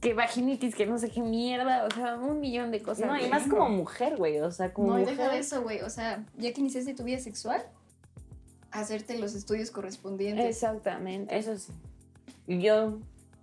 que 0.00 0.14
vaginitis, 0.14 0.74
que 0.74 0.86
no 0.86 0.98
sé 0.98 1.10
qué 1.10 1.20
mierda, 1.22 1.84
o 1.86 1.90
sea, 1.90 2.16
un 2.16 2.40
millón 2.40 2.70
de 2.70 2.82
cosas. 2.82 3.06
No, 3.06 3.18
y 3.18 3.28
más 3.28 3.48
como 3.48 3.68
mujer, 3.70 4.16
güey. 4.16 4.38
O 4.40 4.50
sea, 4.50 4.72
como 4.72 4.88
No, 4.88 4.98
mujer. 4.98 5.16
deja 5.16 5.30
de 5.30 5.38
eso, 5.38 5.62
güey. 5.62 5.80
O 5.80 5.90
sea, 5.90 6.24
ya 6.36 6.52
que 6.52 6.60
iniciaste 6.60 6.94
tu 6.94 7.04
vida 7.04 7.18
sexual, 7.18 7.64
hacerte 8.70 9.18
los 9.18 9.34
estudios 9.34 9.70
correspondientes. 9.70 10.44
Exactamente. 10.46 11.36
Eso 11.36 11.56
sí. 11.56 11.72
Y 12.46 12.60
Yo, 12.60 12.98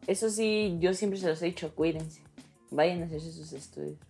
eso 0.08 0.30
sí, 0.30 0.78
yo 0.80 0.94
siempre 0.94 1.20
se 1.20 1.28
los 1.28 1.42
he 1.42 1.46
dicho, 1.48 1.74
cuídense. 1.76 2.22
Vayan 2.76 3.04
a 3.04 3.06
hacerse 3.06 3.32
sus 3.32 3.54
estudios. 3.54 3.98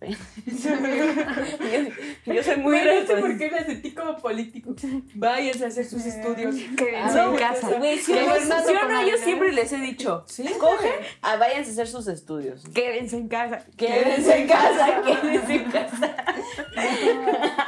yo, 2.26 2.34
yo 2.34 2.42
soy 2.42 2.56
muy 2.56 2.72
Güey, 2.72 3.00
no 3.00 3.06
sé 3.06 3.16
por 3.16 3.38
qué 3.38 3.50
me 3.50 3.64
sentí 3.64 3.92
como 3.92 4.16
político. 4.16 4.74
Váyanse 5.14 5.64
a 5.64 5.68
hacer 5.68 5.84
sus 5.84 6.04
estudios. 6.04 6.56
Quédense 6.76 7.16
No, 7.16 7.32
en 7.32 7.36
casa. 7.38 7.78
Güey, 7.78 7.98
si 7.98 8.12
no, 8.12 8.34
¿sí 8.36 8.50
yo 9.08 9.16
siempre 9.18 9.52
les 9.52 9.72
he 9.72 9.78
dicho, 9.78 10.24
cogen, 10.58 10.92
ah, 11.22 11.36
váyanse 11.36 11.70
a 11.70 11.72
hacer 11.74 11.86
sus 11.88 12.08
estudios. 12.08 12.64
Quédense 12.74 13.16
en 13.16 13.28
casa. 13.28 13.64
Quédense 13.76 14.36
en 14.36 14.48
casa, 14.48 15.02
quédense 15.06 15.54
en 15.54 15.70
casa. 15.70 16.16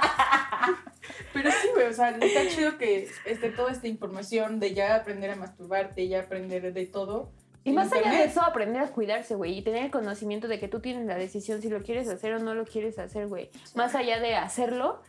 Pero 1.32 1.50
sí, 1.52 1.68
güey, 1.72 1.87
o 1.87 1.92
sea, 1.92 2.11
está 2.11 2.48
chido 2.48 2.78
que 2.78 3.08
esté 3.24 3.50
toda 3.50 3.70
esta 3.70 3.87
información 3.87 4.58
de 4.58 4.74
ya 4.74 4.96
aprender 4.96 5.30
a 5.30 5.37
masturbarte, 5.37 6.08
ya 6.08 6.22
aprender 6.22 6.72
de 6.72 6.87
todo. 6.87 7.30
Y 7.64 7.73
más 7.73 7.92
allá 7.92 8.11
de 8.12 8.25
eso, 8.25 8.40
aprender 8.42 8.83
a 8.83 8.88
cuidarse, 8.88 9.35
güey, 9.35 9.59
y 9.59 9.62
tener 9.62 9.85
el 9.85 9.90
conocimiento 9.90 10.49
de 10.49 10.59
que 10.59 10.68
tú 10.68 10.81
tienes 10.81 11.07
la 11.07 11.16
decisión 11.16 11.61
si 11.61 11.68
lo 11.68 11.83
quieres 11.83 12.09
hacer 12.09 12.35
o 12.35 12.38
no 12.38 12.55
lo 12.55 12.64
quieres 12.64 12.99
hacer, 12.99 13.27
güey. 13.27 13.51
Más 13.75 13.94
allá 13.94 14.21
de 14.21 14.37
hacerlo, 14.37 15.03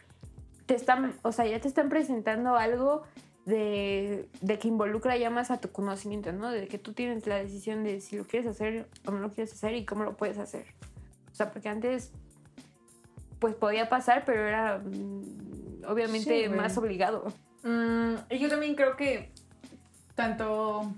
te 0.66 0.76
están, 0.76 1.16
o 1.22 1.32
sea, 1.32 1.46
ya 1.46 1.60
te 1.60 1.68
están 1.68 1.90
presentando 1.90 2.56
algo 2.56 3.04
de, 3.46 4.28
de 4.42 4.60
que 4.60 4.68
involucra 4.68 5.18
ya 5.18 5.30
más 5.30 5.52
a 5.52 5.60
tu 5.60 5.72
conocimiento, 5.72 6.32
¿no? 6.32 6.52
De 6.52 6.68
que 6.68 6.78
tú 6.78 6.94
tienes 6.94 7.26
la 7.28 7.36
decisión 7.36 7.84
de 7.84 8.02
si 8.02 8.18
lo 8.18 8.26
quieres 8.26 8.48
hacer 8.48 8.88
o 9.06 9.12
no 9.12 9.20
lo 9.20 9.30
quieres 9.32 9.54
hacer 9.54 9.76
y 9.76 9.86
cómo 9.86 10.04
lo 10.04 10.18
puedes 10.18 10.38
hacer. 10.38 10.66
O 11.32 11.36
sea, 11.36 11.52
porque 11.52 11.70
antes, 11.70 12.12
pues 13.40 13.56
podía 13.56 13.90
pasar, 13.90 14.26
pero 14.26 14.48
era 14.48 14.80
mm, 14.80 15.84
obviamente 15.88 16.44
Sí, 16.44 16.50
más 16.50 16.78
obligado. 16.78 17.32
Mm, 17.64 18.16
y 18.30 18.40
yo 18.40 18.50
también 18.50 18.76
creo 18.76 18.96
que 18.96 19.32
tanto... 20.16 20.94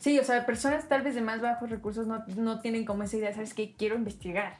Sí, 0.00 0.18
o 0.18 0.24
sea, 0.24 0.44
personas 0.46 0.88
tal 0.88 1.02
vez 1.02 1.14
de 1.14 1.20
más 1.22 1.40
bajos 1.40 1.70
recursos 1.70 2.06
no, 2.06 2.24
no 2.36 2.60
tienen 2.60 2.84
como 2.84 3.02
esa 3.04 3.16
idea, 3.16 3.32
¿sabes 3.32 3.54
qué? 3.54 3.74
Quiero 3.76 3.94
investigar. 3.94 4.54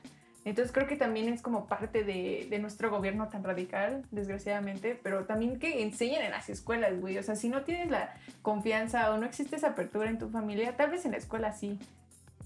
Entonces 0.47 0.73
creo 0.73 0.87
que 0.87 0.97
también 0.97 1.33
es 1.33 1.41
como 1.41 1.67
parte 1.67 2.05
de, 2.05 2.47
de 2.51 2.59
nuestro 2.59 2.91
gobierno 2.91 3.29
tan 3.29 3.43
radical, 3.45 4.05
desgraciadamente, 4.11 4.99
pero 5.03 5.25
también 5.25 5.59
que 5.59 5.83
enseñen 5.83 6.23
en 6.23 6.31
las 6.33 6.51
escuelas, 6.51 7.01
güey. 7.01 7.17
O 7.17 7.23
sea, 7.23 7.35
si 7.35 7.49
no 7.49 7.63
tienes 7.63 7.91
la 7.91 8.15
confianza 8.43 9.11
o 9.13 9.17
no 9.19 9.25
existe 9.25 9.57
esa 9.57 9.69
apertura 9.69 10.11
en 10.11 10.19
tu 10.19 10.29
familia, 10.29 10.77
tal 10.77 10.91
vez 10.91 11.05
en 11.07 11.13
la 11.13 11.17
escuela 11.17 11.53
sí. 11.53 11.79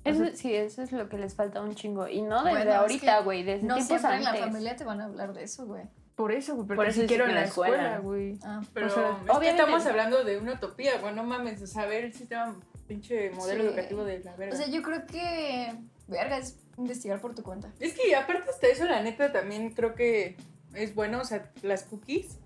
Eso, 0.05 0.24
sí, 0.35 0.55
eso 0.55 0.81
es 0.83 0.92
lo 0.92 1.09
que 1.09 1.18
les 1.18 1.35
falta 1.35 1.61
un 1.61 1.74
chingo. 1.74 2.07
Y 2.09 2.22
no 2.22 2.37
desde 2.44 2.51
Bueno, 2.57 2.70
es 2.70 2.77
ahorita, 2.77 3.18
que 3.18 3.24
güey, 3.24 3.42
desde 3.42 3.66
No 3.66 3.74
tiempos 3.74 3.98
siempre 3.98 4.16
en 4.18 4.24
la 4.24 4.31
antes. 4.31 4.44
familia 4.46 4.77
te 4.77 4.85
van 4.85 5.01
a 5.01 5.05
hablar 5.07 5.33
de 5.35 5.42
eso, 5.42 5.66
güey. 5.66 5.83
Por 6.14 6.31
eso, 6.33 6.55
güey, 6.55 6.66
Por 6.68 6.77
porque 6.77 6.90
eso 6.92 7.01
sí 7.03 7.07
quiero 7.09 7.24
que 7.24 7.31
en 7.31 7.35
la 7.35 7.40
la 7.42 7.46
escuela. 7.48 7.98
güey. 7.98 8.38
Ah, 8.44 8.61
Pero 8.74 8.87
O 8.87 8.90
sea, 8.90 9.03
es 9.03 9.09
que 9.24 9.31
obviamente- 9.33 9.48
estamos 9.62 9.87
hablando 9.87 10.22
de 10.24 10.38
una 10.38 10.53
utopía, 10.55 10.98
güey, 11.01 11.14
no 11.14 11.24
mames, 11.24 11.61
o 11.62 11.66
sea, 11.66 11.85
ver 11.87 12.05
el 12.05 12.12
sistema, 12.14 12.55
pinche 12.88 13.31
modelo 13.31 13.62
Sí. 13.62 13.68
educativo 13.68 14.05
de 14.05 14.18
la 14.24 14.35
verga. 14.37 14.55
o 14.55 14.59
sea, 14.59 14.66
yo 14.68 14.83
creo 14.83 15.07
que, 15.07 15.74
verga, 16.09 16.38
es 16.38 16.59
investigar 16.77 17.20
por 17.20 17.35
tu 17.35 17.42
cuenta. 17.42 17.70
es 17.79 17.94
que 17.94 18.16
aparte 18.16 18.51
hasta 18.51 18.66
eso, 18.66 18.85
la 18.87 19.03
neta, 19.03 19.31
también 19.33 19.70
creo 19.70 19.94
que 19.94 20.37
es 20.74 20.94
bueno, 20.94 21.20
o 21.20 21.24
sea, 21.24 21.51
las 21.62 21.85
cookies, 21.85 22.38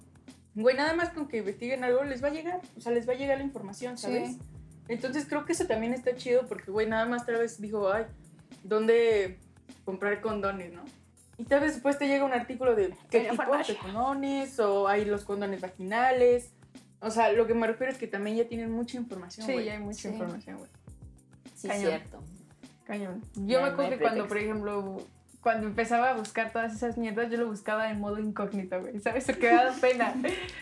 güey, 0.55 0.77
nada 0.77 0.93
más 0.95 1.11
con 1.11 1.29
que 1.29 1.39
investiguen 1.39 1.85
algo 1.85 2.05
les 2.05 2.23
va 2.23 2.29
a 2.29 2.33
llegar, 2.33 2.61
o 2.77 2.81
sea, 2.81 2.93
les 2.93 3.09
va 3.09 3.13
a 3.13 3.17
llegar 3.17 3.39
la 3.39 3.45
información, 3.45 3.97
¿sabes? 3.97 4.31
Sí. 4.33 4.39
Entonces 4.89 5.27
creo 5.27 5.45
que 5.47 5.53
eso 5.53 5.67
también 5.67 5.95
está 5.95 6.15
chido 6.17 6.47
porque, 6.49 6.71
güey, 6.71 6.87
nada 6.87 7.07
más 7.07 7.25
tal 7.25 7.37
vez 7.39 7.61
dijo, 7.61 7.91
ay, 7.93 8.05
¿dónde 8.65 9.39
comprar 9.85 10.21
condones, 10.21 10.73
no? 10.73 10.85
Y 11.39 11.45
tal 11.45 11.61
vez 11.61 11.75
después 11.75 11.99
te 11.99 12.07
llega 12.07 12.25
un 12.25 12.33
artículo 12.33 12.75
de 12.75 12.95
qué 13.11 13.21
tipo 13.31 13.57
de 13.57 13.77
condones 13.77 14.59
o 14.61 14.87
hay 14.89 15.05
los 15.05 15.25
condones 15.25 15.61
vaginales. 15.61 16.53
O 17.03 17.11
sea, 17.11 17.33
lo 17.33 17.47
que 17.47 17.55
me 17.55 17.67
refiero 17.67 17.93
es 17.93 17.99
que 17.99 18.07
también 18.07 18.37
ya 18.37 18.45
tienen 18.49 18.71
mucha 18.71 18.97
información, 18.97 19.47
Sí, 19.47 19.53
güey. 19.53 19.65
ya 19.67 19.73
hay 19.75 19.81
mucha 19.81 20.03
Sí. 20.03 20.09
información, 20.09 20.57
güey. 20.59 20.71
Sí, 21.57 21.69
Cañón. 21.69 21.87
cierto. 21.89 22.23
Cañón. 22.85 23.25
Yo 23.35 23.43
Ya 23.47 23.61
me 23.61 23.69
acuerdo 23.69 23.91
que 23.91 23.99
cuando, 23.99 24.27
por 24.29 24.39
ejemplo, 24.39 25.03
cuando 25.41 25.67
empezaba 25.67 26.11
a 26.11 26.15
buscar 26.15 26.53
todas 26.53 26.73
esas 26.75 26.97
mierdas, 26.97 27.31
yo 27.31 27.37
lo 27.39 27.47
buscaba 27.49 27.91
en 27.91 28.01
modo 28.01 28.19
incógnito, 28.21 28.81
güey. 28.81 28.99
¿Sabes? 29.01 29.25
Se 29.25 29.35
quedaba 29.39 29.73
pena. 29.81 30.15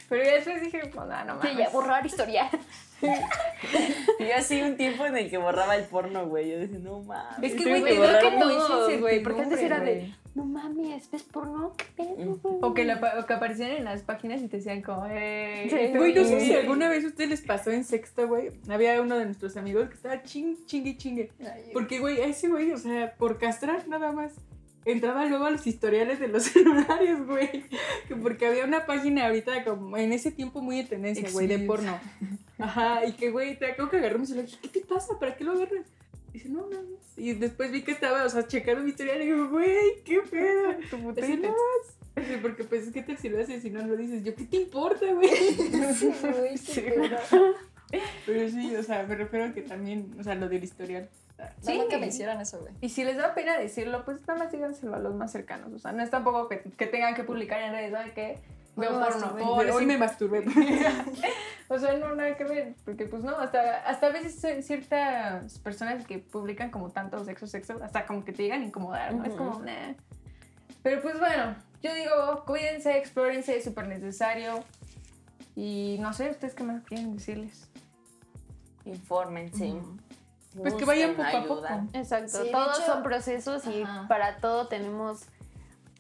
Pero 0.09 0.25
ya 0.25 0.33
después 0.35 0.61
dije, 0.63 0.81
pues 0.93 1.07
nada, 1.07 1.25
no 1.25 1.41
Sí, 1.43 1.49
mames. 1.49 1.59
ya 1.59 1.71
borrar 1.71 2.05
historial. 2.07 2.49
Yo 3.03 4.37
así 4.37 4.61
un 4.63 4.77
tiempo 4.77 5.07
en 5.07 5.17
el 5.17 5.31
que 5.31 5.39
borraba 5.39 5.77
el 5.77 5.85
porno, 5.85 6.27
güey. 6.27 6.51
Yo 6.51 6.59
decía, 6.59 6.79
no 6.79 7.01
mames. 7.03 7.53
Es 7.53 7.61
que, 7.61 7.69
güey, 7.81 7.83
creo 7.97 8.19
que 8.21 8.39
todos, 8.39 9.01
güey, 9.01 9.23
porque 9.23 9.43
antes 9.43 9.61
era 9.61 9.81
de-. 9.81 10.13
No 10.35 10.45
mames, 10.45 11.11
¿ves 11.11 11.25
porno? 11.25 11.73
¿Qué 11.77 11.85
pedo, 11.97 12.17
Mm. 12.17 12.39
güey? 12.41 12.57
O 12.63 12.73
que, 12.75 12.85
la 12.85 13.01
pa- 13.01 13.19
o 13.19 13.27
que 13.27 13.33
aparecían 13.33 13.71
en 13.73 13.85
las 13.85 14.03
páginas 14.03 14.41
y 14.43 14.49
te 14.49 14.59
decían 14.59 14.81
como, 14.83 15.07
eh. 15.11 15.67
Sí, 15.69 15.97
Güey, 15.99 16.15
no 16.15 16.25
sé 16.25 16.41
si 16.41 16.55
alguna 16.55 16.89
vez 16.89 17.05
a 17.05 17.09
ustedes 17.09 17.31
les 17.31 17.41
pasó 17.41 17.71
en 17.73 17.85
sexto, 17.85 18.29
güey. 18.29 18.51
Había 18.69 19.01
uno 19.01 19.19
de 19.19 19.25
nuestros 19.25 19.57
amigos 19.57 19.89
que 19.89 19.95
estaba 19.97 20.23
ching, 20.23 20.57
chingue, 20.67 20.97
chingue. 20.97 21.33
Porque, 21.73 21.99
güey, 21.99 22.21
ese 22.21 22.49
güey, 22.49 22.71
o 22.73 22.79
sea, 22.79 23.15
por 23.17 23.39
castrar 23.39 23.89
nada 23.89 24.13
más. 24.13 24.33
Entraba 24.87 25.27
luego 25.27 25.45
a 25.45 25.51
los 25.51 25.67
historiales 25.67 26.21
de 26.21 26.29
los 26.29 26.43
celulares, 26.53 27.27
güey. 27.27 27.65
Que 28.09 28.17
Porque 28.17 28.47
había 28.47 28.65
una 28.65 28.87
página 28.87 29.27
ahorita, 29.27 29.63
como 29.65 29.97
en 29.99 30.13
ese 30.13 30.31
tiempo 30.31 30.63
muy 30.63 30.77
de 30.77 30.85
tendencia, 30.85 31.29
güey, 31.33 31.47
de 31.49 31.59
porno. 31.59 31.99
Ajá, 32.61 33.07
y 33.07 33.13
que, 33.13 33.31
güey, 33.31 33.59
te 33.59 33.67
acuerdo 33.73 33.91
que 33.91 33.97
agarré 33.99 34.19
mi 34.19 34.27
celular 34.27 34.49
y 34.49 34.69
¿qué 34.69 34.81
te 34.81 34.87
pasa? 34.87 35.19
¿Para 35.19 35.37
qué 35.37 35.45
lo 35.45 35.53
agarras? 35.53 35.87
Dice, 36.33 36.49
no, 36.49 36.63
no, 36.63 36.83
no. 36.83 36.97
Y 37.17 37.33
después 37.35 37.73
vi 37.73 37.83
que 37.83 37.93
estaba, 37.93 38.25
o 38.25 38.29
sea, 38.29 38.47
checando 38.47 38.83
mi 38.83 38.91
historial 38.91 39.21
y 39.23 39.27
digo, 39.27 39.49
güey, 39.49 40.03
qué 40.05 40.21
pedo. 40.31 40.75
Tu 40.91 40.97
Así, 40.97 41.03
putita. 41.03 41.49
no. 41.49 41.55
Dice, 42.17 42.39
porque 42.39 42.65
pues 42.65 42.87
es 42.87 42.93
que 42.93 43.03
te 43.03 43.17
si 43.17 43.29
haces 43.29 43.65
y 43.65 43.71
no 43.71 43.85
lo 43.85 43.97
dices. 43.97 44.23
Yo, 44.25 44.35
¿qué 44.35 44.45
te 44.45 44.57
importa, 44.59 45.07
güey? 45.13 45.29
Sí, 45.95 46.13
güey, 46.21 46.59
Sí. 46.59 46.85
Pero 48.25 48.49
sí, 48.49 48.77
o 48.77 48.83
sea, 48.83 49.03
me 49.03 49.17
refiero 49.17 49.47
a 49.47 49.53
que 49.53 49.63
también, 49.63 50.15
o 50.19 50.23
sea, 50.23 50.35
lo 50.37 50.49
del 50.49 50.63
historial. 50.63 51.09
No, 51.67 51.75
nunca 51.75 51.99
me 51.99 52.07
hicieron 52.09 52.41
eso, 52.41 52.61
güey. 52.61 52.73
Y 52.81 52.91
si 52.91 53.03
les 53.03 53.17
da 53.17 53.35
pena 53.35 53.59
decirlo, 53.59 54.05
pues 54.05 54.21
nada 54.27 54.39
más 54.39 54.53
díganselo 54.53 54.95
a 54.95 54.99
los 54.99 55.15
más 55.15 55.33
cercanos. 55.33 55.73
O 55.73 55.79
sea, 55.79 55.93
no 55.93 56.03
es 56.03 56.11
tampoco 56.11 56.49
que, 56.49 56.61
que 56.77 56.87
tengan 56.87 57.15
que 57.15 57.25
publicar 57.25 57.61
en 57.63 57.73
redes, 57.73 57.93
¿sabes 57.93 58.13
qué? 58.13 58.39
Veo 58.77 58.91
porno. 59.01 59.37
o 59.51 59.75
Hoy, 59.75 59.87
me 59.87 59.99
masturbé. 59.99 60.45
O 61.73 61.79
sea, 61.79 61.97
no, 61.99 62.17
nada 62.17 62.37
que 62.37 62.43
ver, 62.43 62.75
porque 62.85 63.07
pues 63.07 63.23
no, 63.23 63.37
hasta, 63.39 63.83
hasta 63.89 64.09
a 64.09 64.11
veces 64.11 64.67
ciertas 64.67 65.57
personas 65.61 66.05
que 66.05 66.19
publican 66.19 66.69
como 66.73 66.91
tanto 66.91 67.25
sexo, 67.25 67.47
sexo, 67.47 67.77
hasta 67.81 68.07
como 68.07 68.25
que 68.25 68.33
te 68.33 68.43
llegan 68.43 68.63
a 68.63 68.65
incomodar, 68.65 69.15
¿no? 69.15 69.25
Es 69.25 69.35
como, 69.35 69.61
nah. 69.61 69.93
Pero 70.83 71.01
pues 71.01 71.21
bueno, 71.21 71.55
yo 71.81 71.95
digo, 71.95 72.43
cuídense, 72.45 72.99
explórense, 72.99 73.57
es 73.57 73.63
súper 73.63 73.87
necesario. 73.87 74.65
Y 75.55 75.99
no 76.01 76.13
sé, 76.13 76.31
¿ustedes 76.31 76.55
qué 76.55 76.65
más 76.65 76.83
quieren 76.83 77.13
decirles? 77.17 77.71
Infórmense. 78.85 79.75
Pues 80.59 80.75
que 80.75 80.85
vayan 80.85 81.17
Busquen 81.17 81.43
poco 81.45 81.55
a 81.55 81.57
poco. 81.61 81.67
ayuda. 81.67 81.87
Exacto, 81.93 82.43
Sí, 82.43 82.51
todos 82.51 82.79
hecho- 82.79 82.87
son 82.87 83.03
procesos 83.05 83.67
y 83.69 83.83
Ajá. 83.83 84.09
para 84.09 84.39
todo 84.39 84.67
tenemos 84.67 85.23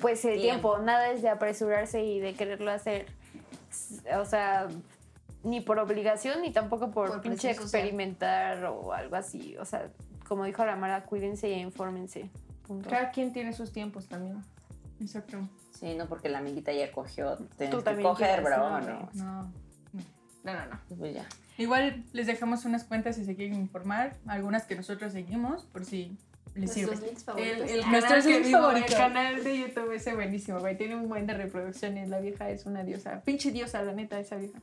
pues 0.01 0.25
el 0.25 0.41
Tiempo. 0.41 0.73
tiempo. 0.73 0.79
Nada 0.85 1.11
es 1.11 1.23
de 1.23 1.29
apresurarse 1.29 2.05
y 2.05 2.21
de 2.21 2.35
quererlo 2.35 2.71
hacer, 2.71 3.07
o 4.19 4.25
sea, 4.25 4.69
ni 5.43 5.61
por 5.61 5.79
obligación 5.79 6.43
ni 6.43 6.53
tampoco 6.53 6.91
por, 6.91 7.09
Por 7.09 7.21
pinche 7.23 7.55
social. 7.55 7.63
experimentar 7.65 8.65
o 8.67 8.93
algo 8.93 9.17
así. 9.17 9.57
O 9.59 9.65
sea, 9.65 9.91
como 10.29 10.45
dijo 10.45 10.65
la 10.65 10.77
Mara, 10.77 11.05
cuídense 11.05 11.49
y 11.49 11.55
infórmense. 11.61 12.31
Punto. 12.67 12.89
Cada 12.91 13.11
quien 13.11 13.33
tiene 13.33 13.53
sus 13.53 13.73
tiempos 13.73 14.07
también. 14.09 14.43
Exacto. 15.01 15.39
Sí, 15.73 15.95
no 15.95 16.07
porque 16.07 16.29
la 16.29 16.39
amiguita 16.39 16.73
ya 16.73 16.93
cogió. 16.93 17.37
Tienes 17.57 17.83
también 17.83 18.09
coger, 18.09 18.43
bro. 18.43 18.57
no, 18.59 18.81
No, 18.81 19.09
No. 19.15 19.53
No, 20.43 20.53
no, 20.55 20.67
no. 20.67 20.81
Pues 20.99 21.15
ya. 21.15 21.27
Igual 21.59 22.05
les 22.13 22.27
dejamos 22.27 22.65
unas 22.65 22.85
cuentas 22.85 23.17
si 23.17 23.25
se 23.27 23.37
quieren 23.37 23.55
informar, 23.55 24.17
algunas 24.27 24.65
que 24.65 24.75
nosotros 24.75 25.13
seguimos, 25.13 25.65
por 25.65 25.85
si 25.85 26.17
les 26.55 26.73
sirve. 26.73 26.97
Nuestros 26.97 27.07
links 27.07 27.21
El, 27.21 27.25
favoritos. 27.25 27.71
el 27.71 27.91
Nuestros 27.91 28.13
canal, 28.13 28.23
que 28.23 28.41
digo, 28.41 28.71
el 28.71 28.85
canal 28.87 29.45
de 29.45 29.59
YouTube 29.59 29.93
ese 29.93 30.15
buenísimo, 30.15 30.61
güey. 30.61 30.77
Tiene 30.77 30.97
un 30.97 31.09
buen 31.09 31.27
de 31.27 31.35
reproducciones. 31.35 32.09
La 32.09 32.21
vieja 32.21 32.51
es 32.51 32.67
una 32.67 32.83
diosa. 32.83 33.23
Pinche 33.25 33.51
diosa, 33.51 33.83
la 33.83 33.93
neta, 33.93 34.19
esa 34.19 34.37
vieja. 34.37 34.59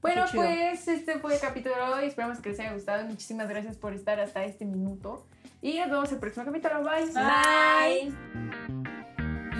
Bueno, 0.00 0.24
pues 0.32 0.86
este 0.86 1.18
fue 1.18 1.34
el 1.34 1.40
capítulo 1.40 1.74
de 1.74 1.82
hoy. 1.82 2.04
Esperamos 2.06 2.38
que 2.38 2.50
les 2.50 2.60
haya 2.60 2.72
gustado. 2.72 3.04
Muchísimas 3.06 3.48
gracias 3.48 3.76
por 3.76 3.94
estar 3.94 4.20
hasta 4.20 4.44
este 4.44 4.64
minuto. 4.64 5.26
Y 5.60 5.78
nos 5.78 5.90
vemos 5.90 6.12
el 6.12 6.18
próximo 6.18 6.46
capítulo. 6.46 6.84
Bye. 6.84 7.12
Bye. 7.12 8.14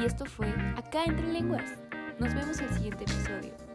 Y 0.00 0.04
esto 0.06 0.24
fue 0.26 0.46
Acá 0.76 1.04
entre 1.04 1.26
lenguas. 1.26 1.64
Nos 2.20 2.34
vemos 2.34 2.60
el 2.60 2.68
siguiente 2.70 3.04
episodio. 3.04 3.67